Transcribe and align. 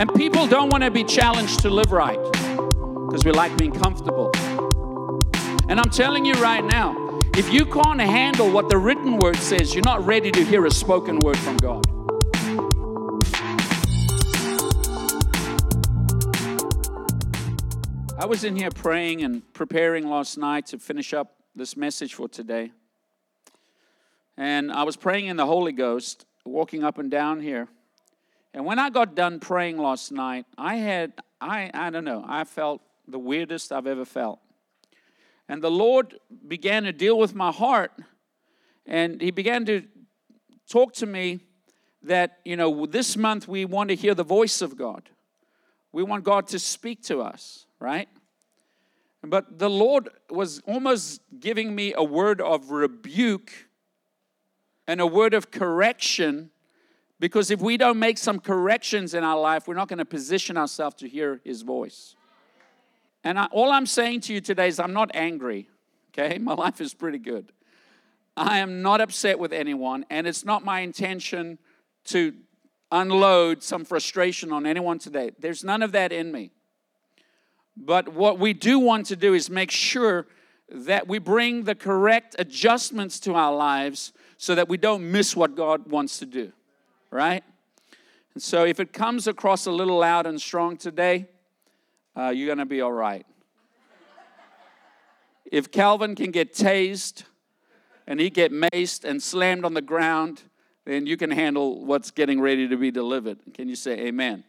And 0.00 0.08
people 0.14 0.46
don't 0.46 0.70
want 0.70 0.82
to 0.82 0.90
be 0.90 1.04
challenged 1.04 1.60
to 1.60 1.68
live 1.68 1.92
right 1.92 2.18
because 2.32 3.22
we 3.22 3.32
like 3.32 3.54
being 3.58 3.70
comfortable. 3.70 4.30
And 5.68 5.78
I'm 5.78 5.90
telling 5.90 6.24
you 6.24 6.32
right 6.36 6.64
now, 6.64 7.20
if 7.36 7.52
you 7.52 7.66
can't 7.66 8.00
handle 8.00 8.50
what 8.50 8.70
the 8.70 8.78
written 8.78 9.18
word 9.18 9.36
says, 9.36 9.74
you're 9.74 9.84
not 9.84 10.02
ready 10.06 10.30
to 10.30 10.42
hear 10.42 10.64
a 10.64 10.70
spoken 10.70 11.18
word 11.18 11.36
from 11.36 11.58
God. 11.58 11.86
I 18.18 18.24
was 18.24 18.42
in 18.42 18.56
here 18.56 18.70
praying 18.70 19.22
and 19.22 19.52
preparing 19.52 20.08
last 20.08 20.38
night 20.38 20.64
to 20.68 20.78
finish 20.78 21.12
up 21.12 21.34
this 21.54 21.76
message 21.76 22.14
for 22.14 22.26
today. 22.26 22.72
And 24.38 24.72
I 24.72 24.84
was 24.84 24.96
praying 24.96 25.26
in 25.26 25.36
the 25.36 25.44
Holy 25.44 25.72
Ghost, 25.72 26.24
walking 26.46 26.84
up 26.84 26.96
and 26.96 27.10
down 27.10 27.42
here. 27.42 27.68
And 28.52 28.64
when 28.64 28.78
I 28.78 28.90
got 28.90 29.14
done 29.14 29.40
praying 29.40 29.78
last 29.78 30.10
night, 30.10 30.46
I 30.58 30.76
had, 30.76 31.12
I, 31.40 31.70
I 31.72 31.90
don't 31.90 32.04
know, 32.04 32.24
I 32.26 32.44
felt 32.44 32.82
the 33.06 33.18
weirdest 33.18 33.72
I've 33.72 33.86
ever 33.86 34.04
felt. 34.04 34.40
And 35.48 35.62
the 35.62 35.70
Lord 35.70 36.18
began 36.46 36.84
to 36.84 36.92
deal 36.92 37.18
with 37.18 37.34
my 37.34 37.52
heart, 37.52 37.92
and 38.86 39.20
He 39.20 39.30
began 39.30 39.64
to 39.66 39.82
talk 40.68 40.94
to 40.94 41.06
me 41.06 41.40
that, 42.02 42.38
you 42.44 42.56
know, 42.56 42.86
this 42.86 43.16
month 43.16 43.46
we 43.46 43.64
want 43.64 43.90
to 43.90 43.96
hear 43.96 44.14
the 44.14 44.24
voice 44.24 44.62
of 44.62 44.76
God. 44.76 45.10
We 45.92 46.02
want 46.02 46.24
God 46.24 46.46
to 46.48 46.58
speak 46.58 47.02
to 47.04 47.20
us 47.20 47.66
right? 47.80 48.08
But 49.22 49.58
the 49.58 49.68
Lord 49.68 50.10
was 50.28 50.60
almost 50.60 51.22
giving 51.40 51.74
me 51.74 51.92
a 51.94 52.04
word 52.04 52.40
of 52.40 52.70
rebuke 52.70 53.52
and 54.86 55.00
a 55.00 55.06
word 55.06 55.34
of 55.34 55.50
correction 55.50 56.50
because 57.20 57.50
if 57.50 57.60
we 57.60 57.76
don't 57.76 57.98
make 57.98 58.18
some 58.18 58.40
corrections 58.40 59.14
in 59.14 59.22
our 59.22 59.38
life, 59.38 59.68
we're 59.68 59.74
not 59.74 59.88
going 59.88 59.98
to 59.98 60.04
position 60.04 60.56
ourselves 60.56 60.96
to 60.96 61.08
hear 61.08 61.40
His 61.44 61.62
voice. 61.62 62.16
And 63.22 63.38
I, 63.38 63.44
all 63.52 63.70
I'm 63.70 63.86
saying 63.86 64.22
to 64.22 64.34
you 64.34 64.40
today 64.40 64.66
is 64.66 64.80
I'm 64.80 64.94
not 64.94 65.10
angry, 65.14 65.68
okay? 66.08 66.38
My 66.38 66.54
life 66.54 66.80
is 66.80 66.94
pretty 66.94 67.18
good. 67.18 67.52
I 68.36 68.58
am 68.58 68.80
not 68.80 69.00
upset 69.00 69.38
with 69.38 69.52
anyone, 69.52 70.06
and 70.08 70.26
it's 70.26 70.44
not 70.44 70.64
my 70.64 70.80
intention 70.80 71.58
to 72.06 72.32
unload 72.90 73.62
some 73.62 73.84
frustration 73.84 74.50
on 74.50 74.66
anyone 74.66 74.98
today. 74.98 75.30
There's 75.38 75.62
none 75.62 75.82
of 75.82 75.92
that 75.92 76.12
in 76.12 76.32
me. 76.32 76.50
But 77.76 78.08
what 78.08 78.38
we 78.38 78.52
do 78.52 78.78
want 78.78 79.06
to 79.06 79.16
do 79.16 79.34
is 79.34 79.50
make 79.50 79.70
sure 79.70 80.26
that 80.70 81.06
we 81.06 81.18
bring 81.18 81.64
the 81.64 81.74
correct 81.74 82.36
adjustments 82.38 83.20
to 83.20 83.34
our 83.34 83.54
lives 83.54 84.12
so 84.38 84.54
that 84.54 84.68
we 84.68 84.76
don't 84.76 85.10
miss 85.10 85.36
what 85.36 85.54
God 85.54 85.90
wants 85.90 86.18
to 86.18 86.26
do, 86.26 86.52
right? 87.10 87.42
And 88.34 88.42
so 88.42 88.64
if 88.64 88.80
it 88.80 88.92
comes 88.92 89.26
across 89.26 89.66
a 89.66 89.72
little 89.72 89.98
loud 89.98 90.26
and 90.26 90.40
strong 90.40 90.76
today, 90.76 91.26
uh, 92.16 92.28
you're 92.28 92.46
going 92.46 92.58
to 92.58 92.66
be 92.66 92.80
all 92.80 92.92
right. 92.92 93.26
If 95.50 95.70
Calvin 95.70 96.14
can 96.14 96.30
get 96.30 96.54
tased 96.54 97.24
and 98.06 98.20
he 98.20 98.30
get 98.30 98.52
maced 98.52 99.04
and 99.04 99.22
slammed 99.22 99.64
on 99.64 99.74
the 99.74 99.82
ground, 99.82 100.42
then 100.84 101.06
you 101.06 101.16
can 101.16 101.30
handle 101.30 101.84
what's 101.84 102.10
getting 102.10 102.40
ready 102.40 102.68
to 102.68 102.76
be 102.76 102.90
delivered. 102.90 103.38
Can 103.54 103.68
you 103.68 103.76
say 103.76 103.92
amen? 104.06 104.44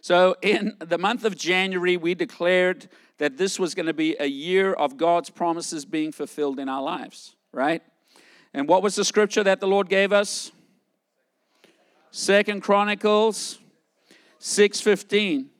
So, 0.00 0.36
in 0.40 0.76
the 0.78 0.98
month 0.98 1.24
of 1.24 1.36
January, 1.36 1.96
we 1.96 2.14
declared 2.14 2.88
that 3.18 3.38
this 3.38 3.58
was 3.58 3.74
going 3.74 3.86
to 3.86 3.94
be 3.94 4.14
a 4.20 4.26
year 4.26 4.72
of 4.72 4.96
God's 4.96 5.30
promises 5.30 5.84
being 5.84 6.12
fulfilled 6.12 6.60
in 6.60 6.68
our 6.68 6.82
lives, 6.82 7.34
right? 7.50 7.82
And 8.54 8.68
what 8.68 8.82
was 8.82 8.94
the 8.94 9.04
scripture 9.04 9.42
that 9.42 9.58
the 9.58 9.66
Lord 9.66 9.88
gave 9.88 10.12
us? 10.12 10.52
Second 12.16 12.62
Chronicles 12.62 13.58
6:15. 14.38 15.50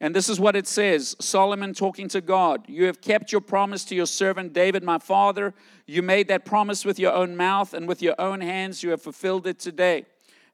And 0.00 0.16
this 0.16 0.30
is 0.30 0.40
what 0.40 0.56
it 0.56 0.66
says 0.66 1.14
Solomon 1.20 1.74
talking 1.74 2.08
to 2.08 2.22
God. 2.22 2.66
You 2.70 2.86
have 2.86 3.02
kept 3.02 3.32
your 3.32 3.42
promise 3.42 3.84
to 3.84 3.94
your 3.94 4.06
servant 4.06 4.54
David, 4.54 4.82
my 4.82 4.96
father. 4.96 5.52
You 5.86 6.00
made 6.00 6.26
that 6.28 6.46
promise 6.46 6.86
with 6.86 6.98
your 6.98 7.12
own 7.12 7.36
mouth, 7.36 7.74
and 7.74 7.86
with 7.86 8.00
your 8.00 8.18
own 8.18 8.40
hands 8.40 8.82
you 8.82 8.88
have 8.92 9.02
fulfilled 9.02 9.46
it 9.46 9.58
today. 9.58 10.06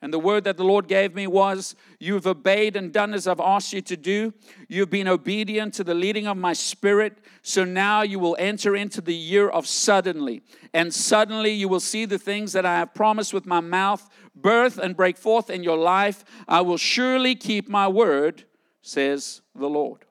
And 0.07 0.15
the 0.15 0.21
word 0.21 0.45
that 0.45 0.57
the 0.57 0.63
Lord 0.63 0.87
gave 0.87 1.17
me 1.17 1.27
was, 1.27 1.75
You 1.99 2.15
have 2.15 2.29
obeyed 2.29 2.77
and 2.77 2.93
done 2.93 3.13
as 3.13 3.27
I've 3.27 3.41
asked 3.41 3.73
you 3.73 3.81
to 3.83 3.97
do. 3.97 4.33
You've 4.69 4.89
been 4.89 5.09
obedient 5.09 5.75
to 5.75 5.83
the 5.83 5.95
leading 5.95 6.29
of 6.29 6.37
my 6.37 6.53
spirit. 6.53 7.19
So 7.43 7.65
now 7.65 8.03
you 8.03 8.21
will 8.21 8.37
enter 8.39 8.77
into 8.77 9.01
the 9.01 9.17
year 9.17 9.49
of 9.49 9.67
suddenly. 9.67 10.43
And 10.73 10.95
suddenly 10.95 11.51
you 11.51 11.67
will 11.67 11.81
see 11.81 12.05
the 12.05 12.21
things 12.21 12.53
that 12.53 12.65
I 12.65 12.77
have 12.77 12.95
promised 12.95 13.35
with 13.35 13.47
my 13.47 13.59
mouth 13.59 14.09
birth 14.33 14.79
and 14.79 14.97
break 14.97 15.19
forth 15.19 15.51
in 15.51 15.65
your 15.65 15.77
life. 15.77 16.25
I 16.47 16.61
will 16.61 16.77
surely 16.77 17.35
keep 17.35 17.69
my 17.69 17.89
word, 17.89 18.45
says 18.83 19.41
the 19.57 19.69
Lord. 19.69 20.05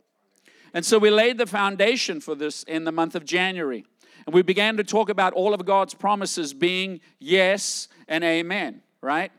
And 0.74 0.86
so 0.86 1.00
we 1.00 1.10
laid 1.10 1.38
the 1.38 1.48
foundation 1.48 2.20
for 2.20 2.36
this 2.36 2.64
in 2.64 2.84
the 2.84 2.92
month 2.92 3.16
of 3.16 3.24
January. 3.24 3.86
And 4.26 4.36
we 4.36 4.42
began 4.42 4.76
to 4.76 4.84
talk 4.84 5.08
about 5.08 5.32
all 5.32 5.54
of 5.54 5.64
God's 5.64 5.94
promises 5.94 6.54
being 6.54 7.00
yes 7.18 7.88
and 8.10 8.26
amen, 8.26 8.82
right? 9.00 9.32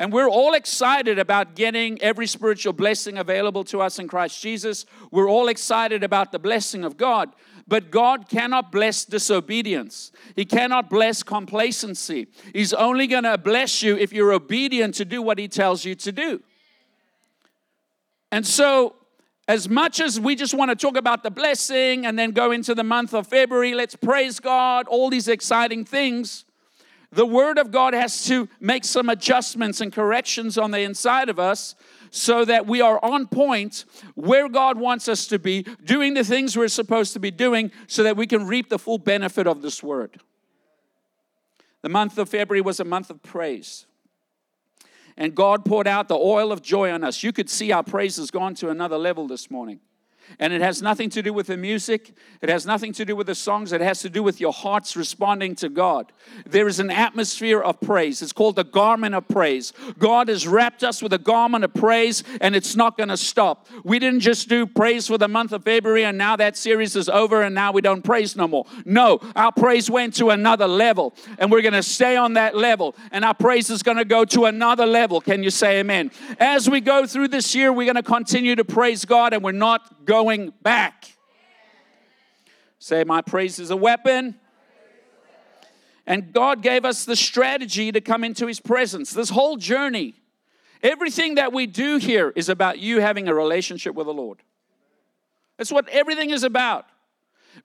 And 0.00 0.12
we're 0.12 0.28
all 0.28 0.54
excited 0.54 1.18
about 1.18 1.56
getting 1.56 2.00
every 2.00 2.28
spiritual 2.28 2.72
blessing 2.72 3.18
available 3.18 3.64
to 3.64 3.80
us 3.80 3.98
in 3.98 4.06
Christ 4.06 4.40
Jesus. 4.40 4.86
We're 5.10 5.28
all 5.28 5.48
excited 5.48 6.04
about 6.04 6.30
the 6.30 6.38
blessing 6.38 6.84
of 6.84 6.96
God. 6.96 7.34
But 7.66 7.90
God 7.90 8.28
cannot 8.28 8.70
bless 8.70 9.04
disobedience. 9.04 10.12
He 10.36 10.44
cannot 10.44 10.88
bless 10.88 11.22
complacency. 11.22 12.28
He's 12.54 12.72
only 12.72 13.06
going 13.06 13.24
to 13.24 13.36
bless 13.36 13.82
you 13.82 13.96
if 13.96 14.12
you're 14.12 14.32
obedient 14.32 14.94
to 14.94 15.04
do 15.04 15.20
what 15.20 15.38
He 15.38 15.48
tells 15.48 15.84
you 15.84 15.94
to 15.96 16.12
do. 16.12 16.42
And 18.30 18.46
so, 18.46 18.94
as 19.48 19.68
much 19.68 20.00
as 20.00 20.20
we 20.20 20.34
just 20.34 20.54
want 20.54 20.70
to 20.70 20.76
talk 20.76 20.96
about 20.96 21.22
the 21.22 21.30
blessing 21.30 22.06
and 22.06 22.18
then 22.18 22.30
go 22.30 22.52
into 22.52 22.74
the 22.74 22.84
month 22.84 23.14
of 23.14 23.26
February, 23.26 23.74
let's 23.74 23.96
praise 23.96 24.40
God, 24.40 24.86
all 24.88 25.10
these 25.10 25.28
exciting 25.28 25.84
things 25.84 26.44
the 27.10 27.26
Word 27.26 27.58
of 27.58 27.70
God 27.70 27.94
has 27.94 28.24
to 28.26 28.48
make 28.60 28.84
some 28.84 29.08
adjustments 29.08 29.80
and 29.80 29.92
corrections 29.92 30.58
on 30.58 30.70
the 30.70 30.80
inside 30.80 31.28
of 31.28 31.38
us 31.38 31.74
so 32.10 32.44
that 32.44 32.66
we 32.66 32.80
are 32.80 33.02
on 33.04 33.26
point 33.26 33.84
where 34.14 34.48
God 34.48 34.78
wants 34.78 35.08
us 35.08 35.26
to 35.28 35.38
be, 35.38 35.62
doing 35.84 36.14
the 36.14 36.24
things 36.24 36.56
we're 36.56 36.68
supposed 36.68 37.12
to 37.14 37.20
be 37.20 37.30
doing, 37.30 37.70
so 37.86 38.02
that 38.02 38.16
we 38.16 38.26
can 38.26 38.46
reap 38.46 38.68
the 38.68 38.78
full 38.78 38.98
benefit 38.98 39.46
of 39.46 39.62
this 39.62 39.82
Word. 39.82 40.20
The 41.82 41.88
month 41.88 42.18
of 42.18 42.28
February 42.28 42.60
was 42.60 42.80
a 42.80 42.84
month 42.84 43.08
of 43.08 43.22
praise. 43.22 43.86
And 45.16 45.34
God 45.34 45.64
poured 45.64 45.88
out 45.88 46.08
the 46.08 46.16
oil 46.16 46.52
of 46.52 46.62
joy 46.62 46.90
on 46.90 47.02
us. 47.04 47.22
You 47.22 47.32
could 47.32 47.50
see 47.50 47.72
our 47.72 47.82
praise 47.82 48.16
has 48.16 48.30
gone 48.30 48.54
to 48.56 48.70
another 48.70 48.98
level 48.98 49.26
this 49.26 49.50
morning. 49.50 49.80
And 50.38 50.52
it 50.52 50.60
has 50.60 50.82
nothing 50.82 51.10
to 51.10 51.22
do 51.22 51.32
with 51.32 51.48
the 51.48 51.56
music, 51.56 52.12
it 52.40 52.48
has 52.48 52.66
nothing 52.66 52.92
to 52.94 53.04
do 53.04 53.16
with 53.16 53.26
the 53.26 53.34
songs, 53.34 53.72
it 53.72 53.80
has 53.80 54.00
to 54.00 54.10
do 54.10 54.22
with 54.22 54.40
your 54.40 54.52
hearts 54.52 54.96
responding 54.96 55.54
to 55.56 55.68
God. 55.68 56.12
There 56.46 56.68
is 56.68 56.80
an 56.80 56.90
atmosphere 56.90 57.60
of 57.60 57.80
praise. 57.80 58.22
It's 58.22 58.32
called 58.32 58.56
the 58.56 58.64
garment 58.64 59.14
of 59.14 59.26
praise. 59.28 59.72
God 59.98 60.28
has 60.28 60.46
wrapped 60.46 60.84
us 60.84 61.02
with 61.02 61.12
a 61.12 61.18
garment 61.18 61.64
of 61.64 61.74
praise, 61.74 62.22
and 62.40 62.54
it's 62.54 62.76
not 62.76 62.96
going 62.96 63.08
to 63.08 63.16
stop. 63.16 63.68
We 63.84 63.98
didn't 63.98 64.20
just 64.20 64.48
do 64.48 64.66
praise 64.66 65.08
for 65.08 65.18
the 65.18 65.28
month 65.28 65.52
of 65.52 65.64
February, 65.64 66.04
and 66.04 66.18
now 66.18 66.36
that 66.36 66.56
series 66.56 66.94
is 66.96 67.08
over, 67.08 67.42
and 67.42 67.54
now 67.54 67.72
we 67.72 67.80
don't 67.80 68.02
praise 68.02 68.36
no 68.36 68.46
more. 68.46 68.66
No, 68.84 69.20
our 69.34 69.52
praise 69.52 69.90
went 69.90 70.14
to 70.16 70.30
another 70.30 70.68
level, 70.68 71.14
and 71.38 71.50
we're 71.50 71.62
going 71.62 71.72
to 71.74 71.82
stay 71.82 72.16
on 72.16 72.34
that 72.34 72.56
level, 72.56 72.94
and 73.10 73.24
our 73.24 73.34
praise 73.34 73.70
is 73.70 73.82
going 73.82 73.96
to 73.96 74.04
go 74.04 74.24
to 74.26 74.44
another 74.44 74.86
level. 74.86 75.20
Can 75.20 75.42
you 75.42 75.50
say 75.50 75.80
amen? 75.80 76.10
As 76.38 76.68
we 76.68 76.80
go 76.80 77.06
through 77.06 77.28
this 77.28 77.54
year, 77.54 77.72
we're 77.72 77.84
going 77.84 77.96
to 77.96 78.02
continue 78.02 78.54
to 78.56 78.64
praise 78.64 79.04
God, 79.04 79.32
and 79.32 79.42
we're 79.42 79.52
not 79.52 80.04
going 80.04 80.17
going 80.22 80.52
back. 80.62 81.14
Say, 82.80 83.04
My 83.04 83.22
praise 83.22 83.60
is 83.60 83.70
a 83.70 83.76
weapon. 83.76 84.34
And 86.06 86.32
God 86.32 86.62
gave 86.62 86.84
us 86.84 87.04
the 87.04 87.14
strategy 87.14 87.92
to 87.92 88.00
come 88.00 88.24
into 88.24 88.46
His 88.46 88.58
presence. 88.60 89.12
This 89.12 89.28
whole 89.28 89.56
journey, 89.56 90.14
everything 90.82 91.36
that 91.36 91.52
we 91.52 91.66
do 91.66 91.98
here 91.98 92.32
is 92.34 92.48
about 92.48 92.78
you 92.78 93.00
having 93.00 93.28
a 93.28 93.34
relationship 93.34 93.94
with 93.94 94.06
the 94.06 94.14
Lord. 94.14 94.42
That's 95.56 95.70
what 95.70 95.88
everything 95.88 96.30
is 96.30 96.42
about. 96.42 96.86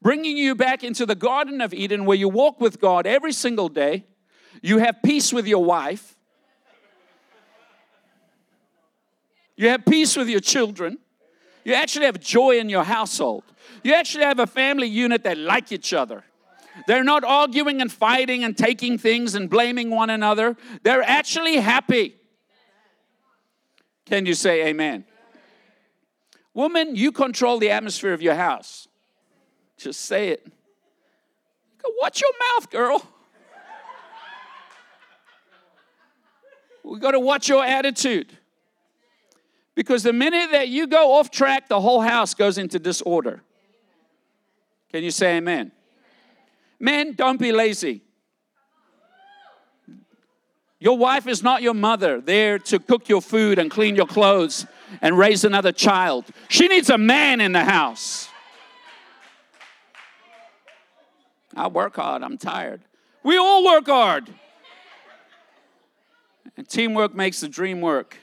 Bringing 0.01 0.37
you 0.37 0.53
back 0.55 0.83
into 0.83 1.05
the 1.05 1.15
Garden 1.15 1.61
of 1.61 1.73
Eden 1.73 2.05
where 2.05 2.17
you 2.17 2.29
walk 2.29 2.59
with 2.59 2.79
God 2.79 3.07
every 3.07 3.31
single 3.33 3.69
day. 3.69 4.05
You 4.61 4.77
have 4.79 4.97
peace 5.03 5.33
with 5.33 5.47
your 5.47 5.63
wife. 5.63 6.15
You 9.55 9.69
have 9.69 9.85
peace 9.85 10.15
with 10.15 10.27
your 10.29 10.39
children. 10.39 10.99
You 11.63 11.73
actually 11.73 12.05
have 12.05 12.19
joy 12.19 12.59
in 12.59 12.69
your 12.69 12.83
household. 12.83 13.43
You 13.83 13.93
actually 13.93 14.25
have 14.25 14.39
a 14.39 14.47
family 14.47 14.87
unit 14.87 15.23
that 15.23 15.37
like 15.37 15.71
each 15.71 15.93
other. 15.93 16.23
They're 16.87 17.03
not 17.03 17.23
arguing 17.23 17.81
and 17.81 17.91
fighting 17.91 18.43
and 18.43 18.57
taking 18.57 18.97
things 18.97 19.35
and 19.35 19.49
blaming 19.49 19.89
one 19.89 20.09
another. 20.09 20.57
They're 20.81 21.03
actually 21.03 21.57
happy. 21.57 22.15
Can 24.05 24.25
you 24.25 24.33
say 24.33 24.67
amen? 24.67 25.05
Woman, 26.53 26.95
you 26.95 27.11
control 27.11 27.59
the 27.59 27.71
atmosphere 27.71 28.13
of 28.13 28.21
your 28.21 28.35
house. 28.35 28.87
Just 29.77 30.01
say 30.01 30.29
it. 30.29 30.45
Watch 31.99 32.21
your 32.21 32.31
mouth, 32.39 32.69
girl. 32.69 33.05
We 36.83 36.99
got 36.99 37.11
to 37.11 37.19
watch 37.19 37.47
your 37.47 37.63
attitude. 37.63 38.37
Because 39.75 40.03
the 40.03 40.13
minute 40.13 40.51
that 40.51 40.67
you 40.69 40.87
go 40.87 41.13
off 41.13 41.31
track, 41.31 41.67
the 41.67 41.81
whole 41.81 42.01
house 42.01 42.33
goes 42.33 42.57
into 42.57 42.79
disorder. 42.79 43.41
Can 44.91 45.03
you 45.03 45.11
say 45.11 45.37
amen? 45.37 45.71
Men, 46.79 47.13
don't 47.13 47.39
be 47.39 47.51
lazy. 47.51 48.01
Your 50.79 50.97
wife 50.97 51.27
is 51.27 51.41
not 51.41 51.61
your 51.61 51.73
mother 51.73 52.19
there 52.19 52.59
to 52.59 52.77
cook 52.77 53.07
your 53.07 53.21
food 53.21 53.57
and 53.57 53.71
clean 53.71 53.95
your 53.95 54.05
clothes 54.05 54.65
and 55.01 55.17
raise 55.17 55.45
another 55.45 55.71
child. 55.71 56.25
She 56.49 56.67
needs 56.67 56.89
a 56.89 56.97
man 56.97 57.39
in 57.39 57.53
the 57.53 57.63
house. 57.63 58.27
I 61.55 61.67
work 61.67 61.95
hard, 61.95 62.21
I'm 62.21 62.37
tired. 62.37 62.81
We 63.23 63.37
all 63.37 63.63
work 63.63 63.85
hard. 63.85 64.29
And 66.57 66.67
teamwork 66.67 67.15
makes 67.15 67.39
the 67.39 67.47
dream 67.47 67.79
work. 67.79 68.17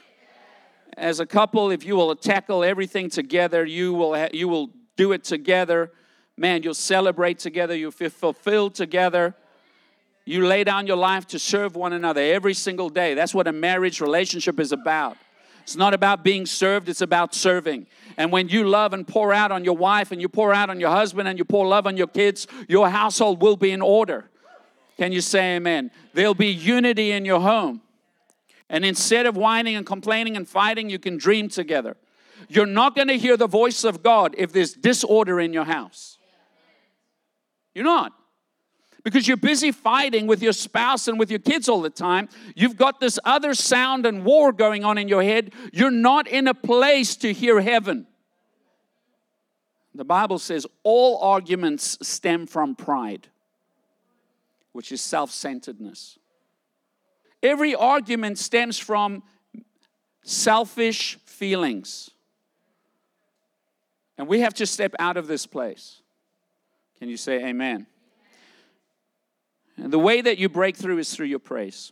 As 0.97 1.19
a 1.19 1.25
couple, 1.25 1.71
if 1.71 1.85
you 1.85 1.95
will 1.95 2.15
tackle 2.15 2.63
everything 2.63 3.09
together, 3.09 3.65
you 3.65 3.93
will, 3.93 4.15
ha- 4.15 4.29
you 4.33 4.47
will 4.47 4.69
do 4.97 5.11
it 5.13 5.23
together. 5.23 5.91
Man, 6.37 6.63
you'll 6.63 6.73
celebrate 6.73 7.39
together, 7.39 7.75
you'll 7.75 7.91
feel 7.91 8.09
fulfilled 8.09 8.75
together. 8.75 9.35
You 10.25 10.45
lay 10.45 10.63
down 10.63 10.87
your 10.87 10.97
life 10.97 11.25
to 11.27 11.39
serve 11.39 11.75
one 11.75 11.93
another 11.93 12.21
every 12.21 12.53
single 12.53 12.89
day. 12.89 13.15
That's 13.15 13.33
what 13.33 13.47
a 13.47 13.51
marriage 13.51 14.01
relationship 14.01 14.59
is 14.59 14.71
about. 14.71 15.17
It's 15.63 15.75
not 15.75 15.93
about 15.93 16.23
being 16.23 16.45
served, 16.45 16.89
it's 16.89 17.01
about 17.01 17.33
serving. 17.33 17.87
And 18.17 18.31
when 18.31 18.49
you 18.49 18.67
love 18.67 18.93
and 18.93 19.07
pour 19.07 19.33
out 19.33 19.51
on 19.51 19.63
your 19.63 19.77
wife 19.77 20.11
and 20.11 20.21
you 20.21 20.29
pour 20.29 20.53
out 20.53 20.69
on 20.69 20.79
your 20.79 20.89
husband 20.89 21.27
and 21.27 21.37
you 21.39 21.45
pour 21.45 21.65
love 21.67 21.87
on 21.87 21.97
your 21.97 22.07
kids, 22.07 22.47
your 22.67 22.89
household 22.89 23.41
will 23.41 23.55
be 23.55 23.71
in 23.71 23.81
order. 23.81 24.29
Can 24.97 25.11
you 25.11 25.21
say 25.21 25.55
amen? 25.55 25.91
There'll 26.13 26.33
be 26.33 26.51
unity 26.51 27.11
in 27.11 27.25
your 27.25 27.39
home. 27.39 27.81
And 28.71 28.85
instead 28.85 29.25
of 29.25 29.35
whining 29.35 29.75
and 29.75 29.85
complaining 29.85 30.37
and 30.37 30.47
fighting, 30.47 30.89
you 30.89 30.97
can 30.97 31.17
dream 31.17 31.49
together. 31.49 31.97
You're 32.47 32.65
not 32.65 32.95
going 32.95 33.09
to 33.09 33.17
hear 33.17 33.35
the 33.35 33.45
voice 33.45 33.83
of 33.83 34.01
God 34.01 34.33
if 34.37 34.53
there's 34.53 34.73
disorder 34.73 35.41
in 35.41 35.51
your 35.51 35.65
house. 35.65 36.17
You're 37.75 37.85
not 37.85 38.13
because 39.03 39.27
you're 39.27 39.37
busy 39.37 39.71
fighting 39.71 40.25
with 40.25 40.41
your 40.41 40.53
spouse 40.53 41.07
and 41.07 41.19
with 41.19 41.29
your 41.29 41.39
kids 41.39 41.67
all 41.67 41.81
the 41.81 41.89
time. 41.89 42.29
You've 42.55 42.77
got 42.77 42.99
this 42.99 43.19
other 43.25 43.53
sound 43.53 44.05
and 44.05 44.23
war 44.23 44.53
going 44.53 44.85
on 44.85 44.97
in 44.97 45.07
your 45.07 45.23
head. 45.23 45.53
You're 45.73 45.91
not 45.91 46.27
in 46.27 46.47
a 46.47 46.53
place 46.53 47.15
to 47.17 47.33
hear 47.33 47.59
heaven. 47.61 48.07
The 49.93 50.05
Bible 50.05 50.39
says 50.39 50.65
all 50.83 51.17
arguments 51.21 51.97
stem 52.01 52.47
from 52.47 52.75
pride, 52.75 53.27
which 54.71 54.93
is 54.93 55.01
self 55.01 55.31
centeredness. 55.31 56.17
Every 57.43 57.73
argument 57.73 58.37
stems 58.37 58.77
from 58.77 59.23
selfish 60.23 61.17
feelings. 61.25 62.11
And 64.17 64.27
we 64.27 64.41
have 64.41 64.53
to 64.55 64.65
step 64.65 64.93
out 64.99 65.17
of 65.17 65.27
this 65.27 65.47
place. 65.47 66.01
Can 66.99 67.09
you 67.09 67.17
say 67.17 67.43
amen? 67.47 67.87
And 69.77 69.91
the 69.91 69.99
way 69.99 70.21
that 70.21 70.37
you 70.37 70.49
break 70.49 70.75
through 70.75 70.99
is 70.99 71.13
through 71.13 71.25
your 71.25 71.39
praise. 71.39 71.91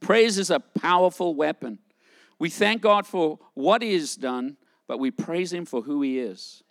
Praise 0.00 0.38
is 0.38 0.50
a 0.50 0.58
powerful 0.58 1.34
weapon. 1.34 1.78
We 2.40 2.50
thank 2.50 2.82
God 2.82 3.06
for 3.06 3.38
what 3.54 3.82
He 3.82 3.92
has 3.94 4.16
done, 4.16 4.56
but 4.88 4.98
we 4.98 5.12
praise 5.12 5.52
Him 5.52 5.66
for 5.66 5.82
who 5.82 6.02
He 6.02 6.18
is. 6.18 6.64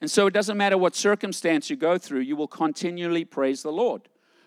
And 0.00 0.10
so 0.10 0.26
it 0.26 0.34
doesn't 0.34 0.56
matter 0.56 0.78
what 0.78 0.94
circumstance 0.94 1.68
you 1.68 1.76
go 1.76 1.98
through, 1.98 2.20
you 2.20 2.36
will 2.36 2.48
continually 2.48 3.24
praise 3.24 3.62
the 3.62 3.72
Lord 3.72 4.02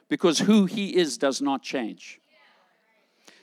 because 0.07 0.39
who 0.39 0.66
He 0.66 0.95
is 0.95 1.18
does 1.18 1.42
not 1.42 1.62
change. 1.62 2.21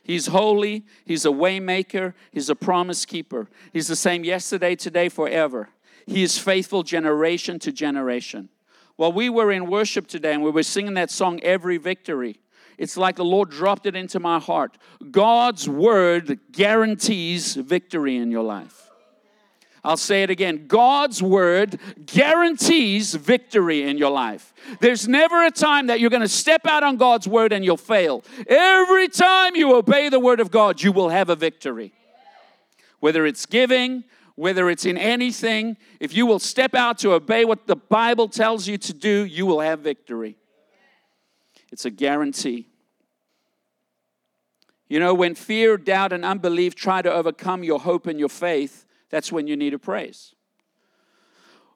He's 0.03 0.29
holy, 0.29 0.85
He's 1.05 1.25
a 1.25 1.31
waymaker, 1.31 2.15
He's 2.33 2.51
a 2.51 2.57
promise 2.57 3.05
keeper. 3.05 3.49
He's 3.73 3.89
the 3.89 3.97
same 3.97 4.25
yesterday, 4.25 4.77
today, 4.77 5.09
forever. 5.09 5.71
He 6.07 6.23
is 6.23 6.39
faithful 6.39 6.83
generation 6.83 7.59
to 7.61 7.73
generation. 7.73 8.49
While 8.97 9.13
we 9.13 9.31
were 9.31 9.51
in 9.51 9.71
worship 9.71 10.07
today 10.07 10.35
and 10.35 10.43
we 10.43 10.51
were 10.51 10.63
singing 10.63 10.95
that 10.95 11.11
song, 11.11 11.41
Every 11.43 11.79
Victory, 11.79 12.41
it's 12.77 12.97
like 12.97 13.17
the 13.17 13.25
Lord 13.25 13.51
dropped 13.51 13.87
it 13.87 13.95
into 13.95 14.19
my 14.19 14.39
heart. 14.39 14.79
God's 15.11 15.69
word 15.69 16.41
guarantees 16.51 17.55
victory 17.55 18.17
in 18.17 18.31
your 18.31 18.43
life. 18.43 18.90
I'll 19.83 19.97
say 19.97 20.23
it 20.23 20.31
again. 20.31 20.67
God's 20.67 21.23
word 21.23 21.79
guarantees 22.05 23.15
victory 23.15 23.83
in 23.83 23.97
your 23.97 24.11
life. 24.11 24.53
There's 24.81 25.09
never 25.09 25.45
a 25.45 25.51
time 25.51 25.87
that 25.87 26.01
you're 26.01 26.11
going 26.11 26.21
to 26.23 26.29
step 26.29 26.67
out 26.67 26.83
on 26.83 26.97
God's 26.97 27.27
word 27.27 27.53
and 27.53 27.65
you'll 27.65 27.79
fail. 27.79 28.23
Every 28.47 29.09
time 29.09 29.57
you 29.57 29.75
obey 29.75 30.11
the 30.11 30.21
word 30.21 30.41
of 30.41 30.51
God, 30.51 30.83
you 30.83 30.93
will 30.93 31.09
have 31.09 31.31
a 31.31 31.37
victory. 31.37 31.95
Whether 33.01 33.25
it's 33.25 33.47
giving, 33.47 34.05
whether 34.35 34.69
it's 34.69 34.85
in 34.85 34.99
anything, 34.99 35.79
if 35.99 36.15
you 36.15 36.27
will 36.27 36.39
step 36.39 36.75
out 36.75 36.99
to 36.99 37.15
obey 37.15 37.47
what 37.47 37.67
the 37.67 37.77
Bible 37.77 38.29
tells 38.29 38.69
you 38.69 38.77
to 38.77 38.93
do, 38.93 39.25
you 39.25 39.47
will 39.47 39.61
have 39.61 39.81
victory. 39.81 40.37
It's 41.73 41.87
a 41.87 41.91
guarantee. 41.91 42.67
You 44.89 44.99
know, 44.99 45.15
when 45.15 45.35
fear, 45.35 45.77
doubt, 45.77 46.13
and 46.13 46.25
unbelief 46.25 46.75
try 46.75 47.01
to 47.01 47.13
overcome 47.13 47.63
your 47.63 47.81
hope 47.81 48.07
and 48.07 48.19
your 48.19 48.29
faith, 48.29 48.85
that's 49.11 49.31
when 49.33 49.47
you 49.47 49.57
need 49.57 49.75
a 49.75 49.79
praise. 49.79 50.35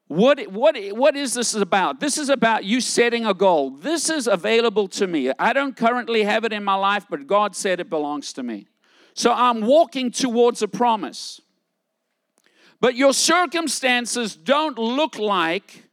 What, 0.06 0.40
what, 0.52 0.76
what 0.92 1.16
is 1.16 1.34
this 1.34 1.54
about? 1.54 1.98
This 1.98 2.18
is 2.18 2.28
about 2.28 2.64
you 2.64 2.80
setting 2.80 3.24
a 3.24 3.32
goal. 3.32 3.70
This 3.70 4.10
is 4.10 4.26
available 4.26 4.86
to 4.88 5.06
me. 5.06 5.32
I 5.38 5.52
don't 5.52 5.76
currently 5.76 6.24
have 6.24 6.44
it 6.44 6.52
in 6.52 6.62
my 6.62 6.74
life, 6.74 7.06
but 7.08 7.26
God 7.26 7.56
said 7.56 7.80
it 7.80 7.88
belongs 7.88 8.32
to 8.34 8.42
me. 8.42 8.68
So 9.14 9.32
I'm 9.32 9.62
walking 9.62 10.10
towards 10.10 10.60
a 10.60 10.68
promise. 10.68 11.40
But 12.80 12.96
your 12.96 13.14
circumstances 13.14 14.36
don't 14.36 14.78
look 14.78 15.18
like 15.18 15.84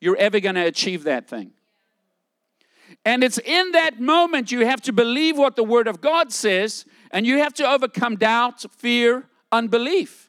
you're 0.00 0.16
ever 0.16 0.40
going 0.40 0.56
to 0.56 0.66
achieve 0.66 1.04
that 1.04 1.26
thing. 1.26 1.52
And 3.04 3.24
it's 3.24 3.38
in 3.38 3.72
that 3.72 4.00
moment 4.00 4.52
you 4.52 4.66
have 4.66 4.82
to 4.82 4.92
believe 4.92 5.38
what 5.38 5.56
the 5.56 5.64
Word 5.64 5.88
of 5.88 6.00
God 6.00 6.32
says, 6.32 6.84
and 7.10 7.26
you 7.26 7.38
have 7.38 7.54
to 7.54 7.66
overcome 7.66 8.16
doubt, 8.16 8.64
fear, 8.76 9.26
unbelief. 9.50 10.27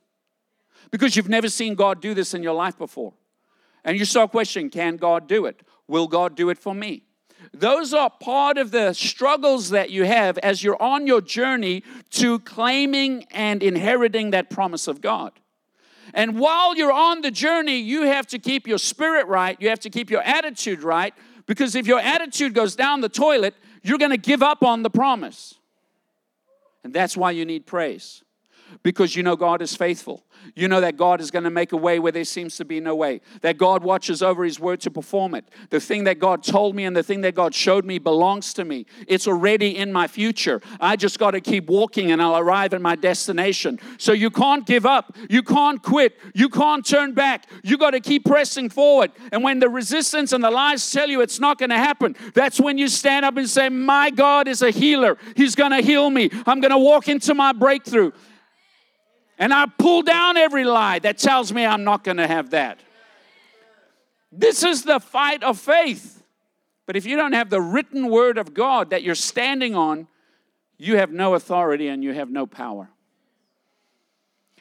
Because 0.91 1.15
you've 1.15 1.30
never 1.30 1.50
seen 1.50 1.75
God 1.75 2.01
do 2.01 2.13
this 2.13 2.33
in 2.33 2.44
your 2.44 2.53
life 2.53 2.77
before. 2.77 3.13
And 3.83 3.97
you 3.97 4.06
start 4.06 4.31
questioning 4.31 4.69
can 4.69 4.97
God 4.97 5.27
do 5.27 5.45
it? 5.45 5.62
Will 5.88 6.07
God 6.07 6.36
do 6.36 6.50
it 6.50 6.57
for 6.57 6.74
me? 6.74 7.03
Those 7.53 7.94
are 7.94 8.09
part 8.09 8.57
of 8.57 8.71
the 8.71 8.94
struggles 8.94 9.69
that 9.69 9.89
you 9.89 10.03
have 10.03 10.38
as 10.39 10.63
you're 10.63 10.81
on 10.81 11.07
your 11.07 11.21
journey 11.21 11.83
to 12.12 12.39
claiming 12.39 13.25
and 13.31 13.63
inheriting 13.63 14.31
that 14.31 14.50
promise 14.50 14.88
of 14.88 15.01
God. 15.01 15.31
And 16.13 16.39
while 16.39 16.75
you're 16.75 16.91
on 16.91 17.22
the 17.22 17.31
journey, 17.31 17.77
you 17.77 18.03
have 18.03 18.27
to 18.27 18.39
keep 18.39 18.67
your 18.67 18.77
spirit 18.77 19.27
right. 19.27 19.60
You 19.60 19.69
have 19.69 19.79
to 19.81 19.89
keep 19.89 20.10
your 20.10 20.22
attitude 20.22 20.84
right. 20.84 21.13
Because 21.46 21.75
if 21.75 21.88
your 21.88 22.00
attitude 22.00 22.53
goes 22.53 22.75
down 22.75 23.01
the 23.01 23.10
toilet, 23.10 23.55
you're 23.84 23.98
going 23.98 24.12
to 24.12 24.17
give 24.17 24.43
up 24.43 24.63
on 24.63 24.84
the 24.84 24.89
promise. 24.89 25.55
And 26.84 26.93
that's 26.93 27.15
why 27.15 27.31
you 27.31 27.46
need 27.46 27.65
praise 27.65 28.24
because 28.84 29.15
you 29.15 29.24
know 29.24 29.36
God 29.36 29.62
is 29.62 29.75
faithful. 29.75 30.24
You 30.55 30.67
know 30.67 30.81
that 30.81 30.98
God 30.98 31.22
is 31.22 31.31
going 31.31 31.43
to 31.43 31.50
make 31.50 31.72
a 31.72 31.77
way 31.77 32.00
where 32.00 32.12
there 32.12 32.24
seems 32.24 32.58
to 32.58 32.65
be 32.65 32.79
no 32.79 32.96
way. 32.96 33.22
That 33.41 33.58
God 33.58 33.84
watches 33.84 34.22
over 34.22 34.43
His 34.43 34.60
word 34.60 34.81
to 34.81 34.91
perform 34.91 35.36
it. 35.36 35.46
The 35.69 35.79
thing 35.79 36.05
that 36.05 36.19
God 36.19 36.43
told 36.43 36.75
me 36.75 36.86
and 36.86 36.96
the 36.96 37.03
thing 37.03 37.22
that 37.22 37.36
God 37.36 37.53
showed 37.53 37.86
me 37.86 38.00
belongs 38.00 38.53
to 38.55 38.65
me. 38.65 38.86
It's 39.08 39.27
already 39.27 39.77
in 39.77 39.91
my 39.91 40.08
future. 40.08 40.62
I 40.79 40.96
just 40.96 41.19
got 41.19 41.31
to 41.31 41.41
keep 41.41 41.67
walking 41.67 42.12
and 42.12 42.22
I'll 42.22 42.38
arrive 42.38 42.74
at 42.74 42.81
my 42.81 42.96
destination. 42.96 43.79
So 43.98 44.12
you 44.12 44.29
can't 44.29 44.65
give 44.65 44.86
up. 44.86 45.15
You 45.29 45.43
can't 45.43 45.81
quit. 45.81 46.17
You 46.34 46.50
can't 46.50 46.86
turn 46.86 47.13
back. 47.13 47.46
You 47.63 47.77
got 47.77 47.91
to 47.91 48.00
keep 48.00 48.25
pressing 48.25 48.69
forward. 48.69 49.12
And 49.31 49.43
when 49.43 49.60
the 49.60 49.69
resistance 49.69 50.34
and 50.34 50.43
the 50.43 50.51
lies 50.51 50.91
tell 50.91 51.10
you 51.10 51.22
it's 51.22 51.39
not 51.39 51.58
going 51.58 51.69
to 51.69 51.77
happen, 51.77 52.15
that's 52.34 52.60
when 52.60 52.77
you 52.77 52.88
stand 52.88 53.25
up 53.25 53.38
and 53.38 53.50
say, 53.50 53.69
My 53.69 54.10
God 54.10 54.48
is 54.48 54.62
a 54.62 54.72
healer. 54.72 55.17
He's 55.36 55.55
going 55.55 55.72
to 55.72 55.81
heal 55.81 56.10
me. 56.10 56.29
I'm 56.46 56.62
going 56.62 56.72
to 56.72 56.77
walk 56.77 57.08
into 57.08 57.34
my 57.34 57.53
breakthrough. 57.53 58.12
And 59.39 59.53
I 59.53 59.65
pull 59.65 60.01
down 60.01 60.36
every 60.36 60.65
lie 60.65 61.00
that 61.00 61.17
tells 61.17 61.53
me 61.53 61.65
I'm 61.65 61.86
not 61.86 62.03
going 62.03 62.17
to 62.17 62.27
have 62.27 62.50
that. 62.51 62.81
This 64.31 64.63
is 64.63 64.84
the 64.84 65.00
fight 65.00 65.41
of 65.41 65.58
faith. 65.58 66.22
But 66.86 66.98
if 66.98 67.05
you 67.05 67.15
don't 67.15 67.34
have 67.34 67.50
the 67.50 67.62
written 67.62 68.10
word 68.10 68.38
of 68.38 68.53
God 68.53 68.89
that 68.89 69.01
you're 69.01 69.15
standing 69.15 69.75
on, 69.75 70.08
you 70.77 70.98
have 70.98 71.12
no 71.12 71.36
authority 71.36 71.88
and 71.88 72.03
you 72.03 72.13
have 72.13 72.29
no 72.29 72.46
power. 72.46 72.89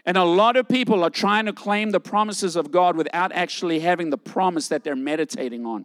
And 0.07 0.17
a 0.17 0.25
lot 0.25 0.57
of 0.57 0.69
people 0.69 1.03
are 1.05 1.11
trying 1.11 1.47
to 1.47 1.53
claim 1.53 1.91
the 1.91 2.01
promises 2.01 2.55
of 2.55 2.71
God 2.71 2.97
without 2.97 3.33
actually 3.33 3.81
having 3.81 4.11
the 4.11 4.17
promise 4.17 4.69
that 4.69 4.85
they're 4.85 4.97
meditating 4.97 5.67
on. 5.67 5.85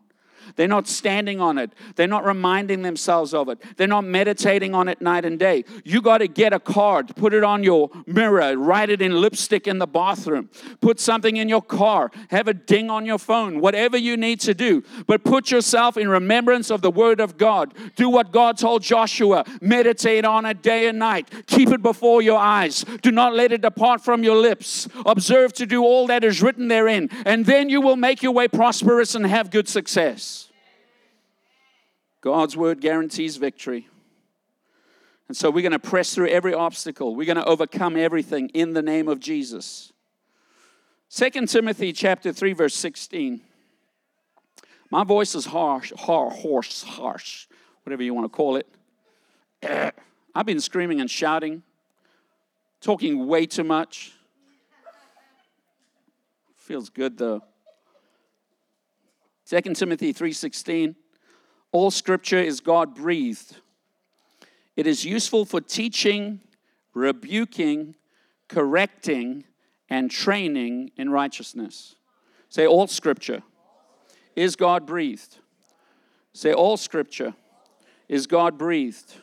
They're 0.56 0.68
not 0.68 0.88
standing 0.88 1.40
on 1.40 1.58
it. 1.58 1.72
They're 1.96 2.08
not 2.08 2.26
reminding 2.26 2.82
themselves 2.82 3.34
of 3.34 3.50
it. 3.50 3.62
They're 3.78 3.88
not 3.88 4.04
meditating 4.04 4.74
on 4.74 4.88
it 4.88 5.02
night 5.02 5.26
and 5.26 5.40
day. 5.40 5.66
You 5.84 6.02
got 6.02 6.20
to 6.20 6.28
get 6.28 6.54
a 6.54 6.60
card, 6.60 7.16
put 7.16 7.34
it 7.34 7.44
on 7.44 7.64
your 7.64 7.90
mirror, 8.06 8.58
write 8.58 8.90
it 8.90 9.02
in 9.02 9.22
lipstick 9.22 9.68
in 9.68 9.80
the 9.80 9.88
bathroom, 9.88 10.50
put 10.82 11.00
something 11.00 11.38
in 11.38 11.50
your 11.50 11.62
car, 11.62 12.12
have 12.30 12.48
a 12.48 12.54
ding 12.54 12.90
on 12.90 13.06
your 13.06 13.20
phone, 13.20 13.60
whatever 13.60 13.98
you 13.98 14.18
need 14.18 14.40
to 14.42 14.54
do. 14.54 14.84
But 15.08 15.24
put 15.24 15.52
yourself 15.52 15.98
in 15.98 16.10
remembrance 16.10 16.70
of 16.70 16.82
the 16.82 16.92
Word 16.92 17.20
of 17.20 17.38
God. 17.38 17.74
Do 17.96 18.10
what 18.10 18.32
God 18.32 18.58
told 18.58 18.84
Joshua 18.84 19.46
meditate 19.62 20.26
on 20.26 20.46
it 20.46 20.62
day 20.62 20.88
and 20.88 21.00
night. 21.00 21.30
Keep 21.48 21.70
it 21.70 21.82
before 21.82 22.22
your 22.22 22.40
eyes. 22.40 22.86
Do 23.02 23.12
not 23.12 23.34
let 23.34 23.52
it 23.52 23.62
depart 23.62 24.02
from 24.02 24.24
your 24.24 24.38
lips. 24.38 24.88
Observe 25.06 25.54
to 25.54 25.66
do 25.66 25.84
all 25.84 26.08
that 26.08 26.24
is 26.24 26.42
written 26.42 26.68
therein, 26.68 27.10
and 27.26 27.46
then 27.46 27.70
you 27.70 27.82
will 27.82 27.96
make 27.96 28.24
your 28.24 28.32
way 28.32 28.48
prosperous 28.48 29.16
and 29.16 29.26
have 29.26 29.52
good 29.52 29.68
success. 29.68 30.33
God's 32.24 32.56
word 32.56 32.80
guarantees 32.80 33.36
victory. 33.36 33.90
And 35.28 35.36
so 35.36 35.52
we're 35.52 35.62
going 35.62 35.74
to 35.74 35.80
press 35.80 36.16
through 36.16 36.30
every 36.30 36.54
obstacle. 36.54 37.18
We're 37.18 37.26
going 37.26 37.36
to 37.36 37.44
overcome 37.44 37.98
everything 37.98 38.48
in 38.54 38.72
the 38.72 38.82
name 38.82 39.10
of 39.10 39.20
Jesus. 39.20 39.92
2 41.10 41.48
Timothy 41.48 41.92
chapter 41.92 42.32
3 42.32 42.54
verse 42.54 42.76
16. 42.76 43.42
My 44.90 45.04
voice 45.04 45.36
is 45.36 45.48
harsh, 45.48 45.92
harsh, 45.98 46.34
hoarse, 46.36 46.84
harsh, 46.84 47.48
whatever 47.84 48.04
you 48.04 48.14
want 48.14 48.24
to 48.24 48.30
call 48.30 48.56
it. 48.56 48.68
I've 50.34 50.46
been 50.46 50.62
screaming 50.62 51.02
and 51.02 51.12
shouting, 51.12 51.62
talking 52.80 53.28
way 53.28 53.48
too 53.48 53.66
much. 53.66 54.14
Feels 56.56 56.90
good 56.90 57.18
though. 57.18 57.44
2 59.46 59.74
Timothy 59.74 60.14
3:16 60.14 60.96
All 61.74 61.90
scripture 61.90 62.40
is 62.40 62.62
God 62.62 62.94
breathed. 62.94 63.58
It 64.76 64.88
is 64.88 65.04
useful 65.04 65.44
for 65.44 65.60
teaching, 65.60 66.40
rebuking, 66.94 67.96
correcting, 68.48 69.44
and 69.90 70.10
training 70.10 70.92
in 70.98 71.10
righteousness. 71.10 71.96
Say 72.48 72.68
all 72.68 72.86
scripture 72.86 73.42
is 74.36 74.56
God 74.56 74.86
breathed. 74.86 75.38
Say 76.32 76.54
all 76.54 76.78
scripture 76.78 77.34
is 78.08 78.28
God 78.28 78.58
breathed. 78.58 79.16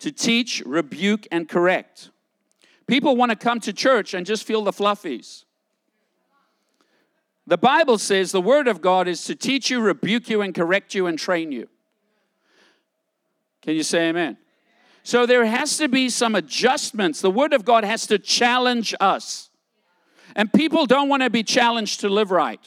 To 0.00 0.12
teach, 0.12 0.62
rebuke, 0.66 1.26
and 1.32 1.48
correct. 1.48 2.10
People 2.86 3.16
want 3.16 3.30
to 3.30 3.36
come 3.36 3.58
to 3.60 3.72
church 3.72 4.12
and 4.12 4.26
just 4.26 4.44
feel 4.44 4.62
the 4.62 4.72
fluffies. 4.72 5.44
The 7.48 7.56
Bible 7.56 7.96
says 7.96 8.30
the 8.30 8.42
Word 8.42 8.68
of 8.68 8.82
God 8.82 9.08
is 9.08 9.24
to 9.24 9.34
teach 9.34 9.70
you, 9.70 9.80
rebuke 9.80 10.28
you, 10.28 10.42
and 10.42 10.54
correct 10.54 10.94
you 10.94 11.06
and 11.06 11.18
train 11.18 11.50
you. 11.50 11.66
Can 13.62 13.74
you 13.74 13.82
say 13.82 14.10
amen? 14.10 14.36
So 15.02 15.24
there 15.24 15.46
has 15.46 15.78
to 15.78 15.88
be 15.88 16.10
some 16.10 16.34
adjustments. 16.34 17.22
The 17.22 17.30
Word 17.30 17.54
of 17.54 17.64
God 17.64 17.84
has 17.84 18.06
to 18.08 18.18
challenge 18.18 18.94
us. 19.00 19.48
And 20.36 20.52
people 20.52 20.84
don't 20.84 21.08
want 21.08 21.22
to 21.22 21.30
be 21.30 21.42
challenged 21.42 22.00
to 22.00 22.10
live 22.10 22.30
right 22.30 22.60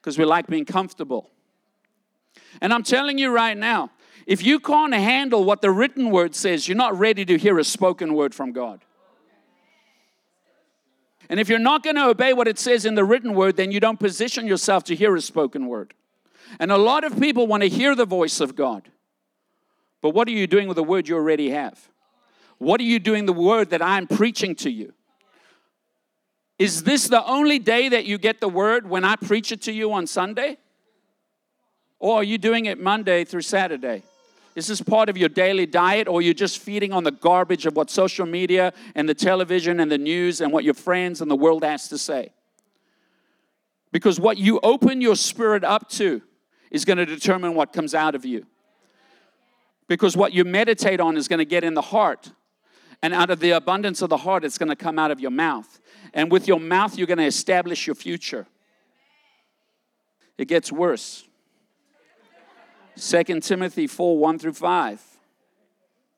because 0.00 0.18
we 0.18 0.24
like 0.24 0.48
being 0.48 0.64
comfortable. 0.64 1.30
And 2.60 2.72
I'm 2.72 2.82
telling 2.82 3.18
you 3.18 3.30
right 3.30 3.56
now, 3.56 3.92
if 4.26 4.42
you 4.42 4.58
can't 4.58 4.94
handle 4.94 5.44
what 5.44 5.60
the 5.60 5.70
written 5.70 6.10
word 6.10 6.34
says, 6.34 6.66
you're 6.66 6.76
not 6.76 6.98
ready 6.98 7.24
to 7.24 7.38
hear 7.38 7.56
a 7.56 7.64
spoken 7.64 8.14
word 8.14 8.34
from 8.34 8.50
God. 8.50 8.84
And 11.32 11.40
if 11.40 11.48
you're 11.48 11.58
not 11.58 11.82
going 11.82 11.96
to 11.96 12.08
obey 12.08 12.34
what 12.34 12.46
it 12.46 12.58
says 12.58 12.84
in 12.84 12.94
the 12.94 13.06
written 13.06 13.32
word, 13.32 13.56
then 13.56 13.72
you 13.72 13.80
don't 13.80 13.98
position 13.98 14.46
yourself 14.46 14.84
to 14.84 14.94
hear 14.94 15.16
a 15.16 15.20
spoken 15.22 15.66
word. 15.66 15.94
And 16.60 16.70
a 16.70 16.76
lot 16.76 17.04
of 17.04 17.18
people 17.18 17.46
want 17.46 17.62
to 17.62 17.70
hear 17.70 17.94
the 17.94 18.04
voice 18.04 18.38
of 18.38 18.54
God. 18.54 18.90
But 20.02 20.10
what 20.10 20.28
are 20.28 20.32
you 20.32 20.46
doing 20.46 20.68
with 20.68 20.76
the 20.76 20.84
word 20.84 21.08
you 21.08 21.16
already 21.16 21.48
have? 21.48 21.88
What 22.58 22.82
are 22.82 22.84
you 22.84 22.98
doing 22.98 23.24
the 23.24 23.32
word 23.32 23.70
that 23.70 23.80
I'm 23.80 24.06
preaching 24.06 24.54
to 24.56 24.70
you? 24.70 24.92
Is 26.58 26.82
this 26.82 27.08
the 27.08 27.24
only 27.24 27.58
day 27.58 27.88
that 27.88 28.04
you 28.04 28.18
get 28.18 28.42
the 28.42 28.48
word 28.50 28.86
when 28.86 29.02
I 29.02 29.16
preach 29.16 29.52
it 29.52 29.62
to 29.62 29.72
you 29.72 29.90
on 29.94 30.06
Sunday? 30.06 30.58
Or 31.98 32.16
are 32.16 32.24
you 32.24 32.36
doing 32.36 32.66
it 32.66 32.78
Monday 32.78 33.24
through 33.24 33.40
Saturday? 33.40 34.02
Is 34.54 34.66
this 34.66 34.82
part 34.82 35.08
of 35.08 35.16
your 35.16 35.30
daily 35.30 35.64
diet, 35.64 36.08
or 36.08 36.20
you're 36.20 36.34
just 36.34 36.58
feeding 36.58 36.92
on 36.92 37.04
the 37.04 37.10
garbage 37.10 37.64
of 37.64 37.74
what 37.74 37.90
social 37.90 38.26
media 38.26 38.72
and 38.94 39.08
the 39.08 39.14
television 39.14 39.80
and 39.80 39.90
the 39.90 39.98
news 39.98 40.40
and 40.40 40.52
what 40.52 40.64
your 40.64 40.74
friends 40.74 41.20
and 41.20 41.30
the 41.30 41.36
world 41.36 41.64
has 41.64 41.88
to 41.88 41.96
say? 41.96 42.32
Because 43.92 44.20
what 44.20 44.38
you 44.38 44.60
open 44.62 45.00
your 45.00 45.16
spirit 45.16 45.64
up 45.64 45.88
to 45.90 46.22
is 46.70 46.84
going 46.84 46.98
to 46.98 47.06
determine 47.06 47.54
what 47.54 47.72
comes 47.72 47.94
out 47.94 48.14
of 48.14 48.24
you. 48.24 48.46
Because 49.88 50.16
what 50.16 50.32
you 50.32 50.44
meditate 50.44 51.00
on 51.00 51.16
is 51.16 51.28
going 51.28 51.38
to 51.38 51.44
get 51.44 51.64
in 51.64 51.74
the 51.74 51.82
heart. 51.82 52.32
And 53.02 53.12
out 53.12 53.30
of 53.30 53.40
the 53.40 53.50
abundance 53.50 54.00
of 54.00 54.10
the 54.10 54.16
heart, 54.18 54.44
it's 54.44 54.58
going 54.58 54.68
to 54.68 54.76
come 54.76 54.98
out 54.98 55.10
of 55.10 55.20
your 55.20 55.30
mouth. 55.30 55.80
And 56.14 56.30
with 56.30 56.46
your 56.46 56.60
mouth, 56.60 56.96
you're 56.96 57.06
going 57.06 57.18
to 57.18 57.26
establish 57.26 57.86
your 57.86 57.96
future. 57.96 58.46
It 60.38 60.48
gets 60.48 60.72
worse. 60.72 61.24
2 62.96 63.40
Timothy 63.40 63.86
4 63.86 64.18
1 64.18 64.38
through 64.38 64.52
5. 64.52 65.02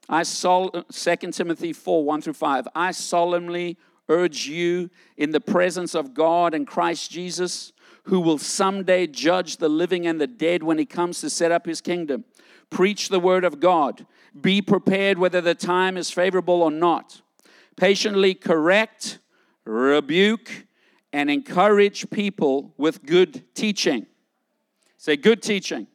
I 0.09 0.23
sol- 0.23 0.71
uh, 0.75 0.83
2 0.93 1.33
Timothy 1.33 1.73
4 1.73 2.05
1 2.05 2.23
through 2.23 2.35
5. 2.35 2.69
I 2.75 2.91
solemnly 2.91 3.79
urge 4.09 4.47
you 4.47 4.91
in 5.17 5.31
the 5.31 5.41
presence 5.41 5.95
of 5.95 6.15
God 6.15 6.55
and 6.55 6.67
Christ 6.67 7.11
Jesus, 7.11 7.73
who 8.05 8.21
will 8.21 8.39
someday 8.39 9.07
judge 9.07 9.57
the 9.57 9.69
living 9.69 10.07
and 10.07 10.21
the 10.21 10.27
dead 10.27 10.63
when 10.63 10.79
he 10.79 10.85
comes 10.85 11.21
to 11.21 11.31
set 11.31 11.53
up 11.53 11.67
his 11.67 11.81
kingdom. 11.81 12.25
Preach 12.71 13.09
the 13.09 13.21
word 13.21 13.45
of 13.45 13.61
God. 13.61 14.07
Be 14.39 14.61
prepared 14.61 15.19
whether 15.19 15.41
the 15.41 15.55
time 15.55 15.97
is 15.97 16.11
favorable 16.11 16.63
or 16.63 16.71
not. 16.71 17.23
Patiently 17.77 18.35
correct, 18.35 19.19
rebuke, 19.65 20.67
and 21.13 21.31
encourage 21.31 22.11
people 22.11 22.75
with 22.77 23.05
good 23.05 23.45
teaching. 23.55 24.07
Say, 24.97 25.17
good 25.17 25.43
teaching. 25.43 25.87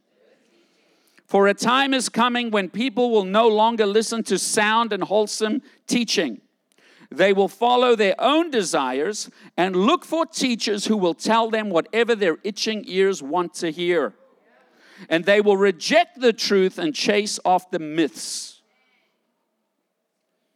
For 1.29 1.47
a 1.47 1.53
time 1.53 1.93
is 1.93 2.09
coming 2.09 2.49
when 2.49 2.69
people 2.69 3.11
will 3.11 3.23
no 3.23 3.47
longer 3.47 3.85
listen 3.85 4.23
to 4.23 4.39
sound 4.39 4.91
and 4.91 5.03
wholesome 5.03 5.61
teaching. 5.85 6.41
They 7.11 7.33
will 7.33 7.47
follow 7.47 7.95
their 7.95 8.15
own 8.17 8.49
desires 8.49 9.29
and 9.55 9.75
look 9.75 10.03
for 10.03 10.25
teachers 10.25 10.85
who 10.85 10.97
will 10.97 11.13
tell 11.13 11.51
them 11.51 11.69
whatever 11.69 12.15
their 12.15 12.37
itching 12.43 12.83
ears 12.87 13.21
want 13.21 13.53
to 13.55 13.69
hear. 13.71 14.15
And 15.07 15.23
they 15.23 15.39
will 15.39 15.55
reject 15.55 16.19
the 16.19 16.33
truth 16.33 16.79
and 16.79 16.95
chase 16.95 17.39
off 17.45 17.69
the 17.69 17.77
myths. 17.77 18.63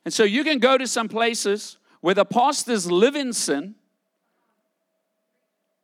And 0.05 0.11
so 0.11 0.23
you 0.23 0.43
can 0.43 0.57
go 0.57 0.79
to 0.79 0.87
some 0.87 1.07
places 1.07 1.77
where 2.01 2.15
the 2.15 2.25
pastors 2.25 2.89
live 2.89 3.15
in 3.15 3.31
sin, 3.31 3.75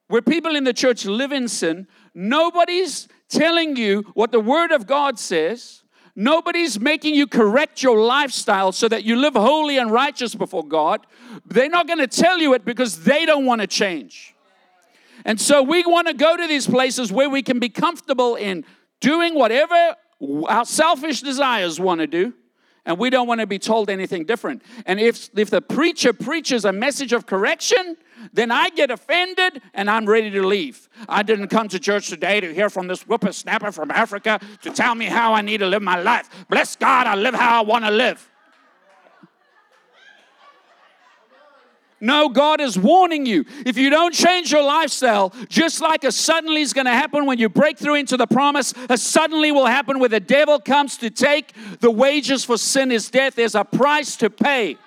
where 0.08 0.24
people 0.24 0.56
in 0.56 0.64
the 0.64 0.74
church 0.74 1.06
live 1.06 1.32
in 1.32 1.48
sin. 1.48 1.88
Nobody's 2.14 3.08
telling 3.28 3.76
you 3.76 4.12
what 4.14 4.32
the 4.32 4.40
Word 4.40 4.72
of 4.72 4.88
God 4.88 5.20
says. 5.20 5.84
Nobody's 6.16 6.80
making 6.80 7.16
you 7.16 7.28
correct 7.28 7.82
your 7.82 8.02
lifestyle 8.02 8.72
so 8.72 8.90
that 8.90 9.04
you 9.04 9.16
live 9.16 9.36
holy 9.36 9.78
and 9.78 9.90
righteous 9.90 10.36
before 10.36 10.68
God. 10.68 11.06
They're 11.46 11.70
not 11.70 11.88
going 11.88 12.00
to 12.00 12.08
tell 12.08 12.40
you 12.40 12.54
it 12.54 12.66
because 12.66 13.04
they 13.04 13.26
don't 13.26 13.46
want 13.46 13.62
to 13.62 13.68
change. 13.68 14.36
And 15.26 15.40
so 15.40 15.62
we 15.62 15.84
want 15.84 16.08
to 16.08 16.14
go 16.14 16.36
to 16.36 16.48
these 16.48 16.68
places 16.68 17.12
where 17.12 17.30
we 17.30 17.42
can 17.42 17.60
be 17.60 17.70
comfortable 17.70 18.36
in 18.36 18.66
doing 19.00 19.36
whatever 19.36 19.96
our 20.48 20.66
selfish 20.66 21.22
desires 21.22 21.80
want 21.80 22.02
to 22.02 22.08
do 22.08 22.34
and 22.86 22.98
we 22.98 23.10
don't 23.10 23.28
want 23.28 23.40
to 23.40 23.48
be 23.48 23.60
told 23.60 23.90
anything 23.90 24.26
different. 24.26 24.64
And 24.86 25.00
if, 25.00 25.30
if 25.38 25.50
the 25.50 25.62
preacher 25.62 26.12
preaches 26.12 26.66
a 26.66 26.72
message 26.72 27.14
of 27.14 27.26
correction, 27.26 27.98
then 28.34 28.52
I 28.52 28.70
get 28.70 28.92
offended 28.92 29.62
and 29.74 29.90
I'm 29.90 30.06
ready 30.06 30.30
to 30.32 30.46
leave. 30.46 30.90
I 31.08 31.24
didn't 31.24 31.48
come 31.50 31.68
to 31.70 31.80
church 31.80 32.10
today 32.10 32.40
to 32.40 32.54
hear 32.54 32.70
from 32.70 32.88
this 32.88 33.02
whippersnapper 33.04 33.72
from 33.72 33.92
Africa 33.92 34.40
to 34.62 34.72
tell 34.72 34.96
me 34.96 35.06
how 35.06 35.34
I 35.34 35.42
need 35.42 35.60
to 35.60 35.68
live 35.68 35.82
my 35.82 36.02
life. 36.02 36.30
Bless 36.50 36.76
God, 36.76 37.08
I 37.08 37.16
live 37.16 37.34
how 37.34 37.60
I 37.60 37.66
want 37.66 37.86
to 37.86 37.92
live. 37.92 38.30
No, 42.02 42.30
God 42.30 42.62
is 42.62 42.80
warning 42.80 43.26
you. 43.26 43.46
If 43.66 43.78
you 43.78 43.90
don't 43.90 44.14
change 44.14 44.52
your 44.52 44.64
lifestyle, 44.64 45.34
just 45.50 45.82
like 45.82 46.04
a 46.04 46.12
suddenly 46.12 46.62
is 46.62 46.72
going 46.72 46.86
to 46.86 46.92
happen 46.92 47.26
when 47.26 47.40
you 47.40 47.50
break 47.50 47.78
through 47.78 47.96
into 47.96 48.16
the 48.16 48.28
promise, 48.28 48.74
a 48.90 48.98
suddenly 48.98 49.52
will 49.52 49.66
happen 49.66 50.00
where 50.00 50.10
the 50.10 50.20
devil 50.20 50.60
comes 50.60 50.98
to 50.98 51.10
take 51.10 51.54
the 51.80 51.92
wages 51.92 52.46
for 52.46 52.58
sin 52.58 52.92
is 52.92 53.10
death. 53.10 53.36
There's 53.36 53.56
a 53.56 53.66
price 53.66 54.16
to 54.18 54.30
pay. 54.30 54.78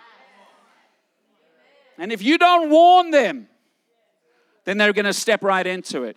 And 2.02 2.10
if 2.10 2.20
you 2.20 2.36
don't 2.36 2.68
warn 2.68 3.12
them, 3.12 3.46
then 4.64 4.76
they're 4.76 4.92
going 4.92 5.04
to 5.04 5.12
step 5.12 5.44
right 5.44 5.64
into 5.64 6.02
it. 6.02 6.16